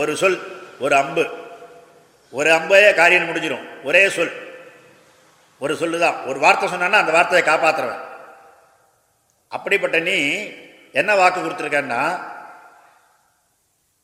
ஒரு 0.00 0.12
சொல் 0.22 0.38
ஒரு 0.84 0.94
அம்பு. 1.02 1.24
ஒரு 2.38 2.50
அம்பையே 2.58 2.90
காரியம் 3.00 3.28
முடிஞ்சிடும் 3.28 3.66
ஒரே 3.88 4.02
சொல். 4.16 4.34
ஒரு 5.62 5.74
சொல்லு 5.80 5.96
தான் 6.02 6.16
ஒரு 6.28 6.38
வார்த்தை 6.44 6.66
சொன்னா 6.68 7.02
அந்த 7.02 7.12
வார்த்தையை 7.16 7.42
காப்பாற்றுறவன் 7.46 8.04
அப்படிப்பட்ட 9.56 9.96
நீ 10.08 10.16
என்ன 11.00 11.10
வாக்கு 11.20 11.40
கொடுத்துருக்கன்னா 11.40 12.02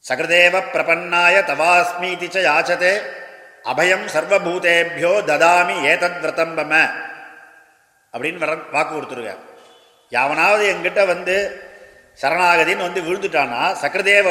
சகிருதேவ 0.04 0.56
பிரபன்னாய 0.72 1.37
தவாஸ்மீதி 1.50 2.26
ச 2.34 2.38
யாச்சதே. 2.48 2.92
அபயம் 3.72 4.06
சர்வபூதேபியோ 4.14 5.12
ததாமி 5.30 5.76
ஏதத் 5.92 6.20
விரதம்பம. 6.22 6.72
அப்படின்னு 8.14 8.38
வர 8.38 8.52
வாக்கு 8.74 8.92
கொடுத்துருக்க 8.94 9.32
யாவனாவது 10.12 10.62
எங்கிட்ட 10.72 11.00
வந்து 11.06 11.34
சரணாகதின்னு 12.22 12.87
வந்து 12.88 13.00
விழுந்துட்டானா 13.08 13.62
சக்கரதேவ 13.82 14.26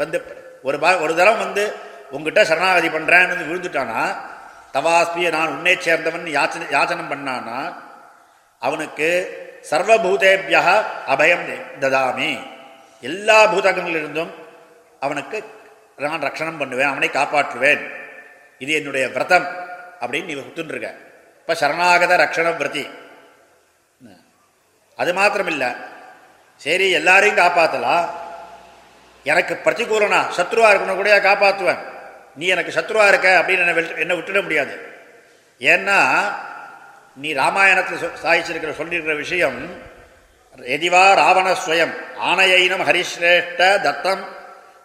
வந்து 0.00 0.18
ஒரு 0.62 0.78
பா 0.78 0.90
ஒரு 1.04 1.12
தரம் 1.16 1.38
வந்து 1.38 1.64
உங்ககிட்ட 2.10 2.40
சரணாகதி 2.50 2.88
பண்ணுறேன்னு 2.88 3.32
வந்து 3.34 3.48
விழுந்துட்டானா 3.50 4.02
தவாஸ்மியை 4.74 5.30
நான் 5.36 5.52
உன்னை 5.54 5.74
சேர்ந்தவன் 5.86 6.26
யாச்சனை 6.38 6.66
யாச்சனம் 6.76 7.12
பண்ணானா 7.12 7.58
அவனுக்கு 8.62 9.08
சர்வபூதேபியா 9.70 10.62
அபயம் 11.14 11.46
ததாமி. 11.84 12.32
எல்லா 13.02 13.38
பூதகங்களிலிருந்தும் 13.52 14.32
அவனுக்கு 15.06 15.38
நான் 16.04 16.24
ரட்சணம் 16.26 16.60
பண்ணுவேன் 16.60 16.90
அவனை 16.92 17.08
காப்பாற்றுவேன். 17.18 17.82
இது 18.62 18.72
என்னுடைய 18.78 19.04
விரதம் 19.14 19.48
அப்படின்னு 20.02 20.30
நீ 20.30 20.36
ஒத்துருக்க 20.42 20.90
இப்போ 21.40 21.54
சரணாகத 21.62 22.12
ரக்ஷண 22.24 22.48
விரதி. 22.60 22.84
அது 24.98 25.10
மாத்திரம் 25.18 25.50
இல்லை 25.54 25.70
சரி 26.64 26.86
எல்லாரையும் 26.98 27.40
காப்பாற்றலாம் 27.42 28.06
எனக்கு 29.30 29.54
பிரதிகூலனா 29.64 30.20
சத்ருவா 30.38 30.68
இருக்கணும் 30.72 30.98
கூட 31.00 31.18
காப்பாற்றுவேன் 31.28 31.80
நீ 32.40 32.46
எனக்கு 32.54 32.76
சத்ருவா 32.76 33.06
இருக்க 33.12 33.28
அப்படின்னு 33.40 33.64
என்ன 33.64 33.82
என்னை 34.04 34.14
விட்டுட 34.18 34.40
முடியாது. 34.46 34.74
ஏன்னா 35.60 35.98
நீ 37.22 37.28
ராமாயணத்தில் 37.42 38.04
சாதிச்சிருக்கிற 38.24 38.72
சொல்லியிருக்கிற 38.78 39.16
விஷயம் 39.24 39.58
எதிவா 40.76 41.04
ராவணஸ்வயம் 41.20 41.94
ஆனையினம் 42.30 42.84
ஹரிஸ்ரேஷ்ட 42.88 43.60
தத்தம் 43.86 44.24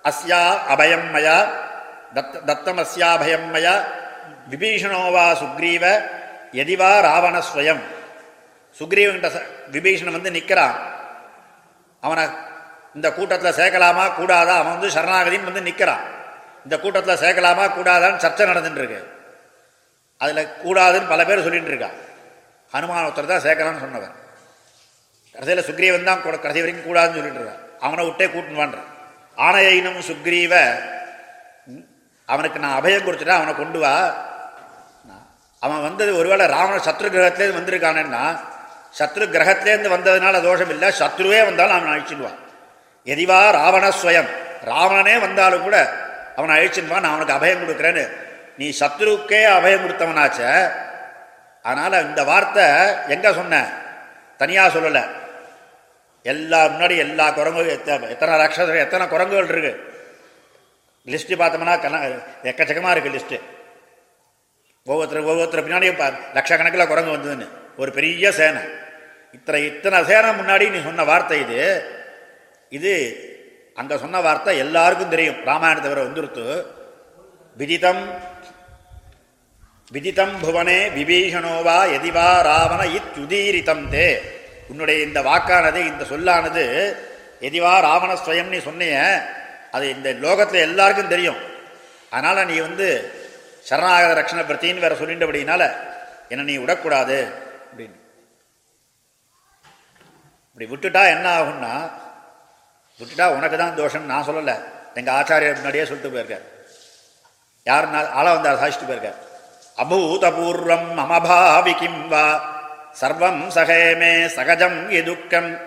அஸ்யா 0.09 0.41
அபயம் 0.73 1.07
மயா 1.13 1.37
தத்த 2.15 2.41
தத்தம் 2.45 2.79
அஸ்யாபயம் 2.79 3.47
மயா 3.53 3.75
விபீஷணோவா 4.49 5.25
சுக்ரீவ 5.41 5.83
எதிவா 6.53 6.91
ராவணஸ்வயம் 7.07 7.81
சுக்ரீவன்கிட்ட 8.77 9.29
விபீஷணன் 9.71 10.17
வந்து 10.17 10.31
நிற்கிறான் 10.31 10.77
அவனை 12.03 12.23
இந்த 12.95 13.07
கூட்டத்தில் 13.11 13.57
சேர்க்கலாமா 13.59 14.05
கூடாதா? 14.13 14.53
அவன் 14.57 14.75
வந்து 14.75 14.89
சரணாகதின்னு 14.89 15.49
வந்து 15.49 15.61
நிற்கிறான் 15.61 16.03
இந்த 16.65 16.75
கூட்டத்தில் 16.79 17.21
சேர்க்கலாமா 17.23 17.65
கூடாதான்னு 17.75 18.23
சர்ச்சை 18.23 18.45
நடந்துட்டுருக்கு. 18.45 18.99
அதில் 20.21 20.49
கூடாதுன்னு 20.63 21.07
பல 21.07 21.21
பேர் 21.25 21.43
சொல்லிட்டு 21.43 21.71
இருக்கான் 21.71 21.97
ஹனுமான் 22.73 23.05
ஒருத்தர் 23.05 23.33
தான் 23.33 23.45
சேர்க்கலான்னு 23.45 23.83
சொன்னவன் 23.83 24.15
கடைசியில் 25.35 25.67
சுக்ரீவன் 25.69 26.09
தான் 26.09 26.21
கூட 26.21 26.35
கடைசி 26.37 26.61
வரைக்கும் 26.61 26.87
கூடாதுன்னு 26.87 27.19
சொல்லிட்டு 27.19 27.41
இருக்கான் 27.41 27.63
அவனை 27.79 28.05
விட்டே 28.05 28.25
கூட்டுவான் 28.25 28.75
ஆணையினும் 29.39 30.01
சுக்ரீவ 30.01 30.53
அவனுக்கு 32.29 32.59
நான் 32.59 32.77
அபயம் 32.79 33.05
கொடுத்துட்டேன் 33.05 33.39
அவனை 33.41 33.53
கொண்டு 33.55 33.79
வா. 33.79 33.93
அவன் 35.61 35.81
வந்தது 35.81 36.11
ஒருவேளை 36.17 36.45
ராவண 36.47 36.75
சத்ரு 36.77 37.07
கிரகத்திலேருந்து 37.09 37.59
வந்திருக்கானேன்னா 37.59 38.23
சத்ரு 38.99 39.25
கிரகத்திலேருந்து 39.25 39.89
வந்ததுனால 39.95 40.41
தோஷம் 40.43 40.69
இல்லை 40.69 40.89
சத்ருவே 40.99 41.39
வந்தாலும் 41.45 41.75
அவன் 41.77 41.93
அழிச்சிடுவான் 41.93 42.37
எதிவா 43.07 43.39
ராவணஸ்வயம் 43.51 44.29
ராவணனே 44.65 45.19
வந்தாலும் 45.19 45.61
கூட 45.61 45.77
அவனை 46.37 46.53
அழிச்சிடுவான் 46.57 47.03
நான் 47.05 47.13
அவனுக்கு 47.13 47.37
அபயம் 47.37 47.61
கொடுக்குறேன்னு. 47.63 48.03
நீ 48.57 48.67
சத்ருக்கே 48.79 49.41
அபயம் 49.57 49.83
கொடுத்தவனாச்ச. 49.83 50.39
அதனால் 51.65 52.05
இந்த 52.05 52.23
வார்த்தை 52.23 52.65
எங்கே 53.07 53.33
சொன்ன? 53.33 53.55
தனியாக 54.37 54.79
சொல்லலை. 54.79 55.03
எல்லா 56.25 56.59
முன்னாடி 56.71 56.95
எல்லா 57.05 57.25
குரங்கும் 57.37 57.71
எத்தனை 57.75 58.33
ராட்சசம் 58.41 58.83
எத்தனை 58.85 59.05
குரங்குகள் 59.13 59.51
இருக்கு? 59.53 59.73
லிஸ்ட்டு 61.07 61.39
பார்த்தோம்னா 61.41 61.75
கண 61.85 61.95
எக்கச்சக்கமாக 62.49 62.93
இருக்குது 62.95 63.15
லிஸ்ட்டு 63.17 63.39
ஒவ்வொருத்தர் 64.87 65.29
ஒவ்வொருத்தர் 65.31 65.65
பின்னாடியும் 65.65 66.01
லட்சக்கணக்கில் 66.35 66.91
குரங்கு 66.91 67.15
வந்ததுன்னு. 67.15 67.47
ஒரு 67.81 67.91
பெரிய 67.97 68.31
சேனை. 68.39 68.63
இத்தனை 69.37 69.59
இத்தனை 69.69 69.97
சேனை 70.09 70.29
முன்னாடி 70.39 70.65
நீ 70.73 70.79
சொன்ன 70.87 71.03
வார்த்தை 71.11 71.37
இது. 71.45 71.59
இது 72.77 72.93
அங்கே 73.81 73.95
சொன்ன 74.03 74.21
வார்த்தை 74.27 74.53
எல்லாருக்கும் 74.63 75.13
தெரியும். 75.13 75.39
ராமாயணத்தை 75.49 75.89
வர 75.91 76.01
வந்துருத்து. 76.07 76.45
விதிதம் 77.57 78.03
விதிதம் 79.95 80.35
புவனே 80.41 80.79
விபீஷணோவா 80.97 81.77
எதிவா 81.97 82.27
ராவண 82.49 82.81
இத்யுதீரிதம் 82.97 83.85
தே. 83.93 84.09
உன்னுடைய 84.71 84.97
இந்த 85.07 85.19
வாக்கானது 85.29 85.79
இந்த 85.91 86.03
சொல்லானது 86.13 86.63
எதிவா 87.47 87.73
ராவண 87.87 88.11
ஸ்வயம் 88.21 88.51
நீ 88.53 88.59
சொன்னிய 88.67 88.95
அது 89.75 89.85
இந்த 89.95 90.09
லோகத்தில் 90.23 90.65
எல்லாருக்கும் 90.67 91.13
தெரியும். 91.13 91.39
அதனால் 92.13 92.47
நீ 92.51 92.55
வந்து 92.67 92.87
சரணாகத 93.69 94.11
ரட்சண 94.19 94.41
பிரத்தின்னு 94.49 94.83
வேற 94.85 94.93
சொல்லிட்டபடினால 95.01 95.63
என்னை 96.31 96.43
நீ 96.49 96.55
விடக்கூடாது 96.63 97.17
அப்படின்னு. 97.69 97.97
இப்படி 100.51 100.67
விட்டுட்டா 100.71 101.03
என்ன 101.15 101.27
ஆகும்னா 101.39 101.73
விட்டுட்டா 102.99 103.25
உனக்கு 103.37 103.57
தான் 103.57 103.77
தோஷம் 103.81 104.09
நான் 104.11 104.27
சொல்லலை. 104.29 104.55
எங்கள் 104.99 105.15
ஆச்சாரியர் 105.17 105.59
முன்னாடியே 105.59 105.85
சொல்லிட்டு 105.89 106.13
போயிருக்கார். 106.13 106.45
யாருன்னா 107.69 107.99
ஆளா 108.19 108.31
வந்தார் 108.35 108.61
சாதிச்சுட்டு 108.61 108.89
போயிருக்கார். 108.89 109.19
அபூதபூர்வம் 109.83 110.89
அமபாவி 111.03 111.73
கிம்பா 111.81 112.25
சர்வம் 112.93 113.41
சகேமே 113.55 114.25
சகஜம் 114.25 114.91
எதுக்கம் 114.91 115.61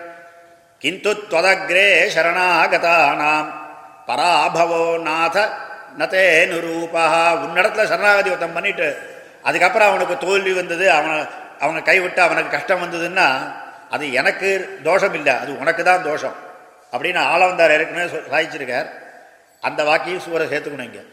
கிந்து 0.79 1.13
துவதக்ரே 1.13 1.87
சரணாகதானாம். 2.15 3.49
பராபவோ 4.07 5.01
நாத 5.01 5.49
நதே 5.97 6.45
நுரூபா 6.45 7.03
உன்னிடத்துல 7.43 7.83
சரணாகதி 7.83 8.29
ஒருத்தம் 8.29 8.53
பண்ணிட்டு 8.53 8.97
அதுக்கப்புறம் 9.43 9.87
அவனுக்கு 9.87 10.17
தோல்வி 10.17 10.53
வந்தது 10.53 10.91
அவனை 10.91 11.25
அவனை 11.59 11.81
கைவிட்டு 11.81 12.21
அவனுக்கு 12.21 12.51
கஷ்டம் 12.51 12.81
வந்ததுன்னா 12.83 13.55
அது 13.89 14.13
எனக்கு 14.13 14.79
தோஷம் 14.83 15.13
இல்லை 15.13 15.33
அது 15.37 15.59
உனக்கு 15.59 15.83
தான் 15.83 16.03
தோஷம். 16.03 16.35
அப்படின்னு 16.91 17.21
ஆளவந்தார் 17.33 17.71
ஏற்கனவே 17.71 18.17
சாதிச்சிருக்கார். 18.33 18.89
அந்த 19.61 19.83
வாக்கியும் 19.83 20.23
சூரை 20.25 20.45
சேர்த்துக்கணும் 20.51 20.83
இங்கே. 20.83 21.03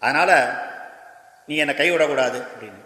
அதனால் 0.00 0.62
நீ 1.46 1.56
என்னை 1.56 1.74
கைவிடக்கூடாது 1.74 2.46
அப்படின்னு. 2.52 2.83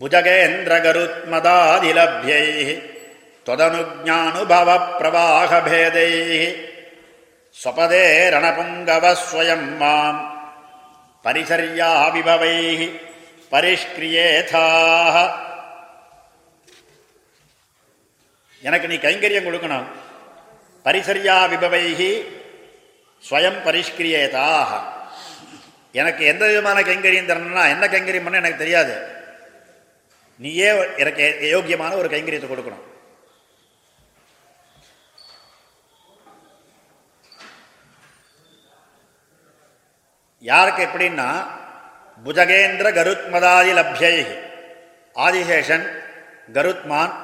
புஜகேந்திர 0.00 0.74
கருத்மதாதிலபியை 0.84 2.44
தொதனுஜானுபவ 3.46 4.70
பிரவாகபேதை 4.98 6.10
ஸ்வபதே 7.56 8.06
ரணபுங்கவஸ்வயம் 8.34 9.68
மாம் 9.78 10.20
பரிசர்யா 11.24 11.90
பரிஷ்கிரியேதாக 13.52 15.16
எனக்கு 18.62 18.86
நீ 18.88 18.96
கைங்கரியம் 18.98 19.46
கொடுக்கணும் 19.46 19.86
பரிசரியா 20.84 21.36
விபவைகி 21.52 22.12
ஸ்வயம் 23.22 23.60
பரிஷ்கிரியேதாக 23.64 24.70
எனக்கு 25.94 26.22
எந்த 26.24 26.44
விதமான 26.46 26.78
கைங்கரியம் 26.82 27.28
தரணும்னா 27.28 27.64
என்ன 27.68 27.84
கைங்கரியம் 27.86 28.26
பண்ண 28.26 28.42
எனக்கு 28.42 28.62
தெரியாது 28.62 28.94
நீயே 30.42 30.68
எனக்கு 31.02 31.24
யோக்கியமான 31.54 31.96
ஒரு 31.96 32.08
கைங்கரியத்தை 32.08 32.48
கொடுக்கணும். 32.48 32.84
யாருக்கு 40.40 40.82
எப்படின்னா 40.86 41.28
புஜகேந்திர 42.24 42.88
கருத்மதாதி 42.98 43.70
லப்யை 43.78 44.16
ஆதிசேஷன் 45.26 45.86
கருத்மான் 46.56 47.14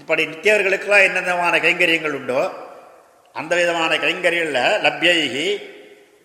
இப்படி 0.00 0.22
நித்தியவர்களுக்கெல்லாம் 0.26 1.06
என்ன 1.08 1.20
விதமான 1.20 1.54
கைங்கரியங்கள் 1.58 2.18
உண்டோ 2.18 2.42
அந்த 3.32 3.52
விதமான 3.56 3.92
கைங்கரியங்களில் 4.04 4.80
லப்யைகி 4.86 5.46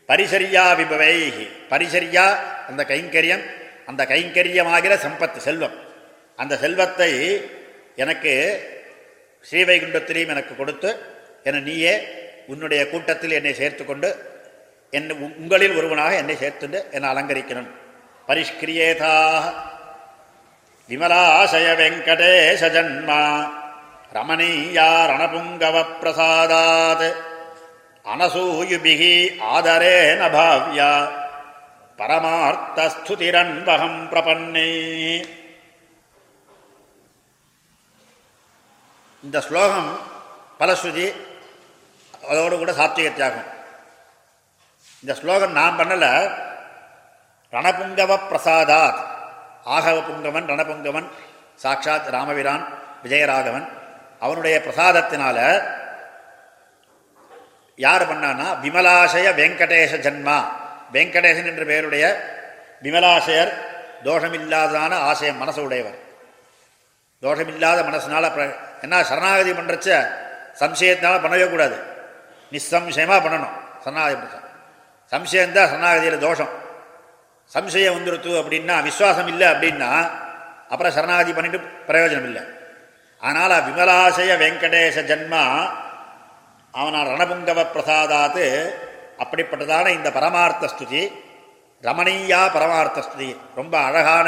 பரிசரியா 0.09 0.65
விபவைகி 0.79 1.45
பரிசரியா 1.71 2.25
அந்த 2.69 2.83
கைங்கரியம் 2.91 3.43
அந்த 3.85 4.01
கைங்கரியமாகிற 4.05 4.93
சம்பத்து 5.05 5.37
செல்வம். 5.37 5.75
அந்த 6.37 6.57
செல்வத்தை 6.57 7.41
எனக்கு 7.95 8.63
ஸ்ரீவைகுண்டத்திலையும் 9.51 10.27
எனக்கு 10.27 10.55
கொடுத்து 10.55 10.97
என 11.43 11.59
நீயே 11.59 12.07
உன்னுடைய 12.47 12.89
கூட்டத்தில் 12.89 13.31
என்னை 13.31 13.53
சேர்த்து 13.53 13.85
கொண்டு 13.85 14.35
என் 14.91 15.11
உங்களில் 15.11 15.75
ஒருவனாக 15.75 16.15
என்னை 16.15 16.35
சேர்த்துண்டு 16.35 16.91
என்னை 16.91 17.09
அலங்கரிக்கணும். 17.09 17.67
பரிஷ்கிரியேதா. 18.27 19.53
விமலாசய 20.89 21.75
வெங்கடேச 21.75 22.67
ஜன்மா. 22.67 23.51
ரமணீயா 24.13 25.05
ரணபுங்கவ 25.05 25.85
பிரசாதாத் 26.01 27.13
அனசூயுபிகி 28.05 29.29
ஆதரேன 29.53 30.29
பாவ்யா. 30.29 31.11
பரமார்த்தஸ்துதிரன்வகம் 31.97 34.11
பிரபன்னே. 34.11 35.27
இந்த 39.27 39.41
ஸ்லோகம் 39.41 39.99
பலஸ்ருதி 40.59 41.13
அதோடு 42.29 42.57
கூட 42.57 42.71
சாத்விக 42.71 43.13
தியாகம். 43.13 43.43
இந்த 45.01 45.13
ஸ்லோகம் 45.13 45.51
நான் 45.51 45.79
பண்ணலை. 45.79 46.33
ரணபுங்கவ 47.51 48.19
பிரசாதாத். 48.29 48.99
ஆகவ 49.65 50.03
புங்கவன் 50.03 50.45
ரணபுங்கவன் 50.45 51.07
சாட்சாத் 51.55 52.07
ராமவிரான் 52.07 52.67
விஜயராகவன் 53.03 53.67
அவனுடைய 54.19 54.57
பிரசாதத்தினால 54.57 55.67
யார் 57.75 58.09
பண்ணான்னா 58.09 58.45
விமலாசய 58.65 59.35
வெங்கடேஷ 59.35 59.97
ஜன்மா. 60.07 60.43
வெங்கடேசன் 60.93 61.45
என்ற 61.45 61.63
பெயருடைய 61.63 62.33
விமலாசயர் 62.83 63.53
தோஷமில்லாததான 64.03 64.93
ஆசயம் 65.11 65.37
மனசு 65.37 65.63
உடையவர். 65.63 66.05
தோஷமில்லாத 67.23 67.79
மனசினால் 67.89 68.27
என்ன 68.85 68.95
சரணாகதி 69.09 69.51
பண்ணுறச்ச 69.59 69.89
சம்சயத்தினால 70.61 71.15
பண்ணவே 71.23 71.45
கூடாது. 71.53 71.77
நிசம்சயமாக 72.51 73.19
பண்ணணும். 73.25 73.55
சரணாகதி 73.83 74.17
பண்ணுற 74.21 74.37
சம்சயம்தான் 75.11 75.69
சரணாகதியில் 75.71 76.25
தோஷம். 76.27 76.51
சம்சயம் 77.55 77.95
வந்துருத்து 77.97 78.31
அப்படின்னா 78.41 78.75
விஸ்வாசம் 78.87 79.29
இல்லை 79.33 79.47
அப்படின்னா 79.53 79.89
அப்புறம் 80.71 80.95
சரணாகதி 80.97 81.31
பண்ணிட்டு 81.33 81.59
பிரயோஜனம் 81.89 82.27
இல்லை. 82.29 82.43
அதனால் 83.23 83.63
விமலாசய 83.67 84.31
வெங்கடேச 84.43 84.97
ஜன்மா 85.11 85.43
அவனால் 86.73 87.11
ரணபுங்கவ 87.13 87.59
பிரசாதாத்து 87.75 88.45
அப்படிப்பட்டதான 89.23 89.85
இந்த 89.97 90.09
பரமார்த்த 90.17 90.69
ஸ்துதி 90.73 91.03
ரமணீயா 91.83 92.41
பரமார்த்த 92.55 93.05
ஸ்துதி. 93.07 93.29
ரொம்ப 93.59 93.75
அழகான 93.87 94.27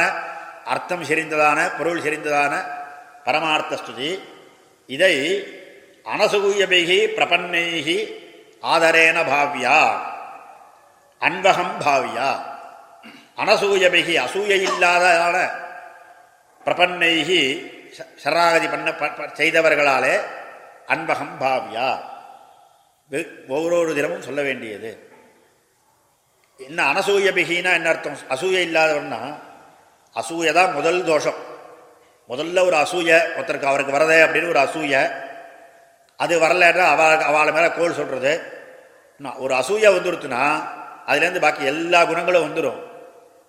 அர்த்தம் 0.74 1.08
செறிந்ததான 1.10 1.60
பொருள் 1.78 2.04
செறிந்ததான 2.06 2.54
பரமார்த்த 3.30 3.80
ஸ்துதி 3.80 4.12
இதை 4.96 5.16
அனசூயபிகி 6.14 7.00
பிரபன்னைகி 7.18 7.98
ஆதரேன 8.74 9.18
பாவ்யா. 9.32 9.80
அன்பகம் 11.28 11.76
பாவ்யா. 11.86 12.30
அனசூயபிகி 13.42 14.14
அசூய 14.24 14.52
இல்லாததான 14.68 15.38
பிரபன்னைகி 16.66 17.42
சரணாகதி 18.24 18.68
பண்ண 18.68 18.88
செய்தவர்களாலே 19.40 20.16
அன்பகம் 20.94 21.36
பாவ்யா. 21.44 21.90
ஒவ்வொரு 23.56 23.94
தினமும் 23.98 24.26
சொல்ல 24.28 24.42
வேண்டியது. 24.50 24.92
என்ன 26.60 26.80
அனசூய 26.94 27.28
பிகினா 27.38 27.72
என்ன 27.80 27.90
அர்த்தம்? 27.94 28.18
அசூய 28.36 28.58
இல்லாதவன்னா 28.70 29.22
அசூய 30.16 30.52
தான் 30.58 30.76
முதல் 30.80 31.02
தோஷம். 31.12 31.40
முதல்ல 32.30 32.64
ஒரு 32.68 32.76
அசூய 32.84 33.12
ஒருத்தருக்கு 33.38 33.70
அவருக்கு 33.70 33.96
வரதே 33.96 34.18
அப்படின்னு 34.24 34.52
ஒரு 34.54 34.62
அசூய. 34.66 34.94
அது 36.20 36.34
வரலன்னா 36.42 36.86
அவ 36.94 37.02
அவளை 37.30 37.52
மேலே 37.54 37.70
கோல் 37.78 37.98
சொல்கிறது 38.00 38.34
ஒரு 39.44 39.54
அசூய 39.60 39.86
வந்துடுத்துனா 39.96 40.44
அதுலேருந்து 41.10 41.42
பாக்கி 41.46 41.64
எல்லா 41.72 42.00
குணங்களும் 42.10 42.46
வந்துடும் 42.48 42.80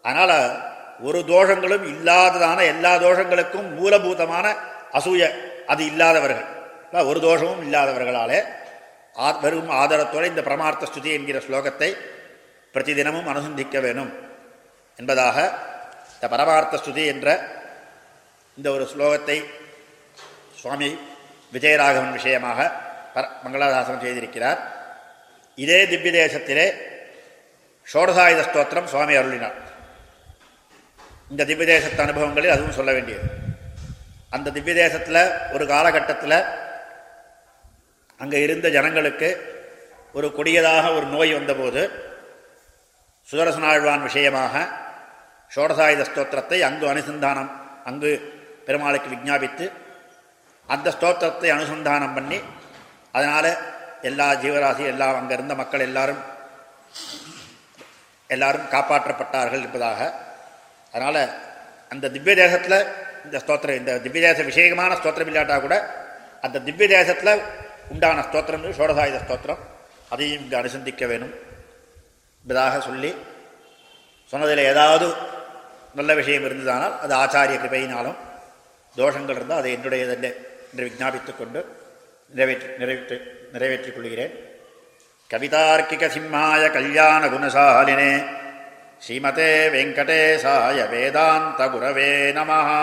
அதனால் 0.05 0.37
ஒரு 1.09 1.18
தோஷங்களும் 1.33 1.85
இல்லாததான 1.93 2.59
எல்லா 2.72 2.93
தோஷங்களுக்கும் 3.05 3.68
மூலபூதமான 3.78 4.47
அசூய 4.99 5.22
அது 5.72 5.83
இல்லாதவர்கள். 5.91 6.47
ஒரு 7.11 7.18
தோஷமும் 7.26 7.62
இல்லாதவர்களாலே 7.66 8.41
வெறும் 9.43 9.70
ஆதரத்தோடு 9.83 10.31
இந்த 10.33 10.43
பிரமார்த்த 10.49 10.85
ஸ்துதி 10.91 11.11
என்கிற 11.18 11.39
ஸ்லோகத்தை 11.47 11.89
பிரதி 12.74 12.93
தினமும் 12.95 13.31
அனுசந்திக்க 13.33 13.81
வேணும். 13.87 14.12
என்பதாக 14.99 15.37
இந்த 16.14 16.26
பரமார்த்த 16.35 16.81
ஸ்துதி 16.85 17.05
என்ற 17.14 17.28
இந்த 18.59 18.68
ஒரு 18.76 18.84
ஸ்லோகத்தை 18.92 19.36
சுவாமி 20.61 20.90
விஜயராகவன் 21.55 22.16
விஷயமாக 22.18 22.59
பர 23.14 23.24
மங்களாதாசனம் 23.44 24.03
செய்திருக்கிறார். 24.05 24.61
இதே 25.59 25.78
திவ்ய 25.92 26.12
தேசத்திலே 26.16 26.66
ஷோடசாயுத 27.86 28.40
ஸ்தோத்திரம் 28.48 28.90
சுவாமி 28.92 29.14
அருளினார். 29.20 29.57
இந்த 31.30 31.42
திவ்ய 31.51 31.66
தேசத்து 31.72 32.03
அனுபவங்களில் 32.07 32.55
அதுவும் 32.55 32.76
சொல்ல 32.78 32.90
வேண்டியது. 32.96 33.26
அந்த 34.36 34.53
திவ்ய 34.57 34.74
தேசத்தில் 34.82 35.22
ஒரு 35.55 35.64
காலகட்டத்தில் 35.74 36.38
அங்கே 38.20 38.38
இருந்த 38.46 38.66
ஜனங்களுக்கு 38.76 39.28
ஒரு 40.14 40.28
கொடியதாக 40.36 40.84
ஒரு 40.98 41.07
நோய் 41.14 41.32
வந்தபோது 41.38 41.82
சுதரசனாழ்வான் 43.28 44.07
விஷயமாக 44.09 44.55
ஷோடசாயுத 45.51 46.05
ஸ்தோத்திரத்தை 46.11 46.59
அங்கு 46.68 46.86
அனுசந்தானம் 46.92 47.51
அங்கு 47.90 48.11
பெருமாளுக்கு 48.71 49.09
விஜாபித்து 49.14 49.66
அந்த 50.68 50.89
ஸ்தோத்திரத்தை 50.97 51.49
அனுசந்தானம் 51.55 52.16
பண்ணி 52.16 52.39
அதனால் 53.16 53.51
எல்லா 54.09 54.27
ஜீவராசி 54.43 54.85
எல்லாம் 54.91 55.16
அங்கே 55.21 55.35
இருந்த 55.39 55.55
மக்கள் 55.61 55.87
எல்லாரும் 55.87 56.21
எல்லாரும் 58.35 58.68
காப்பாற்றப்பட்டார்கள் 58.75 59.64
என்பதாக. 59.66 60.01
அதனால் 60.93 61.23
அந்த 61.93 62.11
திவ்ய 62.14 62.35
தேசத்தில் 62.43 62.77
இந்த 63.25 63.37
ஸ்தோத்திரம் 63.45 63.79
இந்த 63.81 63.93
திவ்ய 64.05 64.21
தேச 64.27 64.45
விஷயமான 64.51 64.99
ஸ்தோத்திரம் 65.01 65.31
இல்லாட்டால் 65.31 65.64
கூட 65.64 65.77
அந்த 66.47 66.62
திவ்ய 66.68 66.89
தேசத்தில் 66.95 67.43
உண்டான 67.93 68.25
ஸ்தோத்திரம் 68.29 68.79
சோடசாயுத 68.79 69.21
ஸ்தோத்திரம். 69.25 69.61
அதையும் 70.12 70.43
இங்கே 70.45 70.57
அனுசந்திக்க 70.61 71.05
வேணும் 71.12 71.35
என்பதாக 72.45 72.81
சொல்லி 72.89 73.12
சொன்னதில் 74.33 74.68
ஏதாவது 74.73 75.07
நல்ல 75.99 76.11
விஷயம் 76.21 76.49
இருந்ததானால் 76.49 76.97
அது 77.05 77.14
ஆச்சாரிய 77.23 77.59
கிருபையினாலும் 77.61 78.18
தோஷங்கள் 78.97 79.36
இருந்தால் 79.36 79.59
அதை 79.59 79.72
என்னுடையதல்ல 79.76 80.28
என்று 80.70 80.84
விஜாபித்துக் 80.86 81.38
கொண்டு 81.38 81.61
நிறைவேற்றி 82.32 82.68
நிறைவேற்றி 82.78 83.16
நிறைவேற்றிக் 83.53 83.95
கொள்கிறேன் 83.95 84.34
கவிதார்க்கிக 85.30 86.05
சிம்மாய 86.09 86.70
கல்யாண 86.70 87.26
குணசாலினே 87.28 88.12
ஸ்ரீமதே 89.03 89.51
வெங்கடேசாய 89.70 90.88
வேதாந்த 90.91 91.68
குரவே 91.68 92.09
நமஹா. 92.32 92.80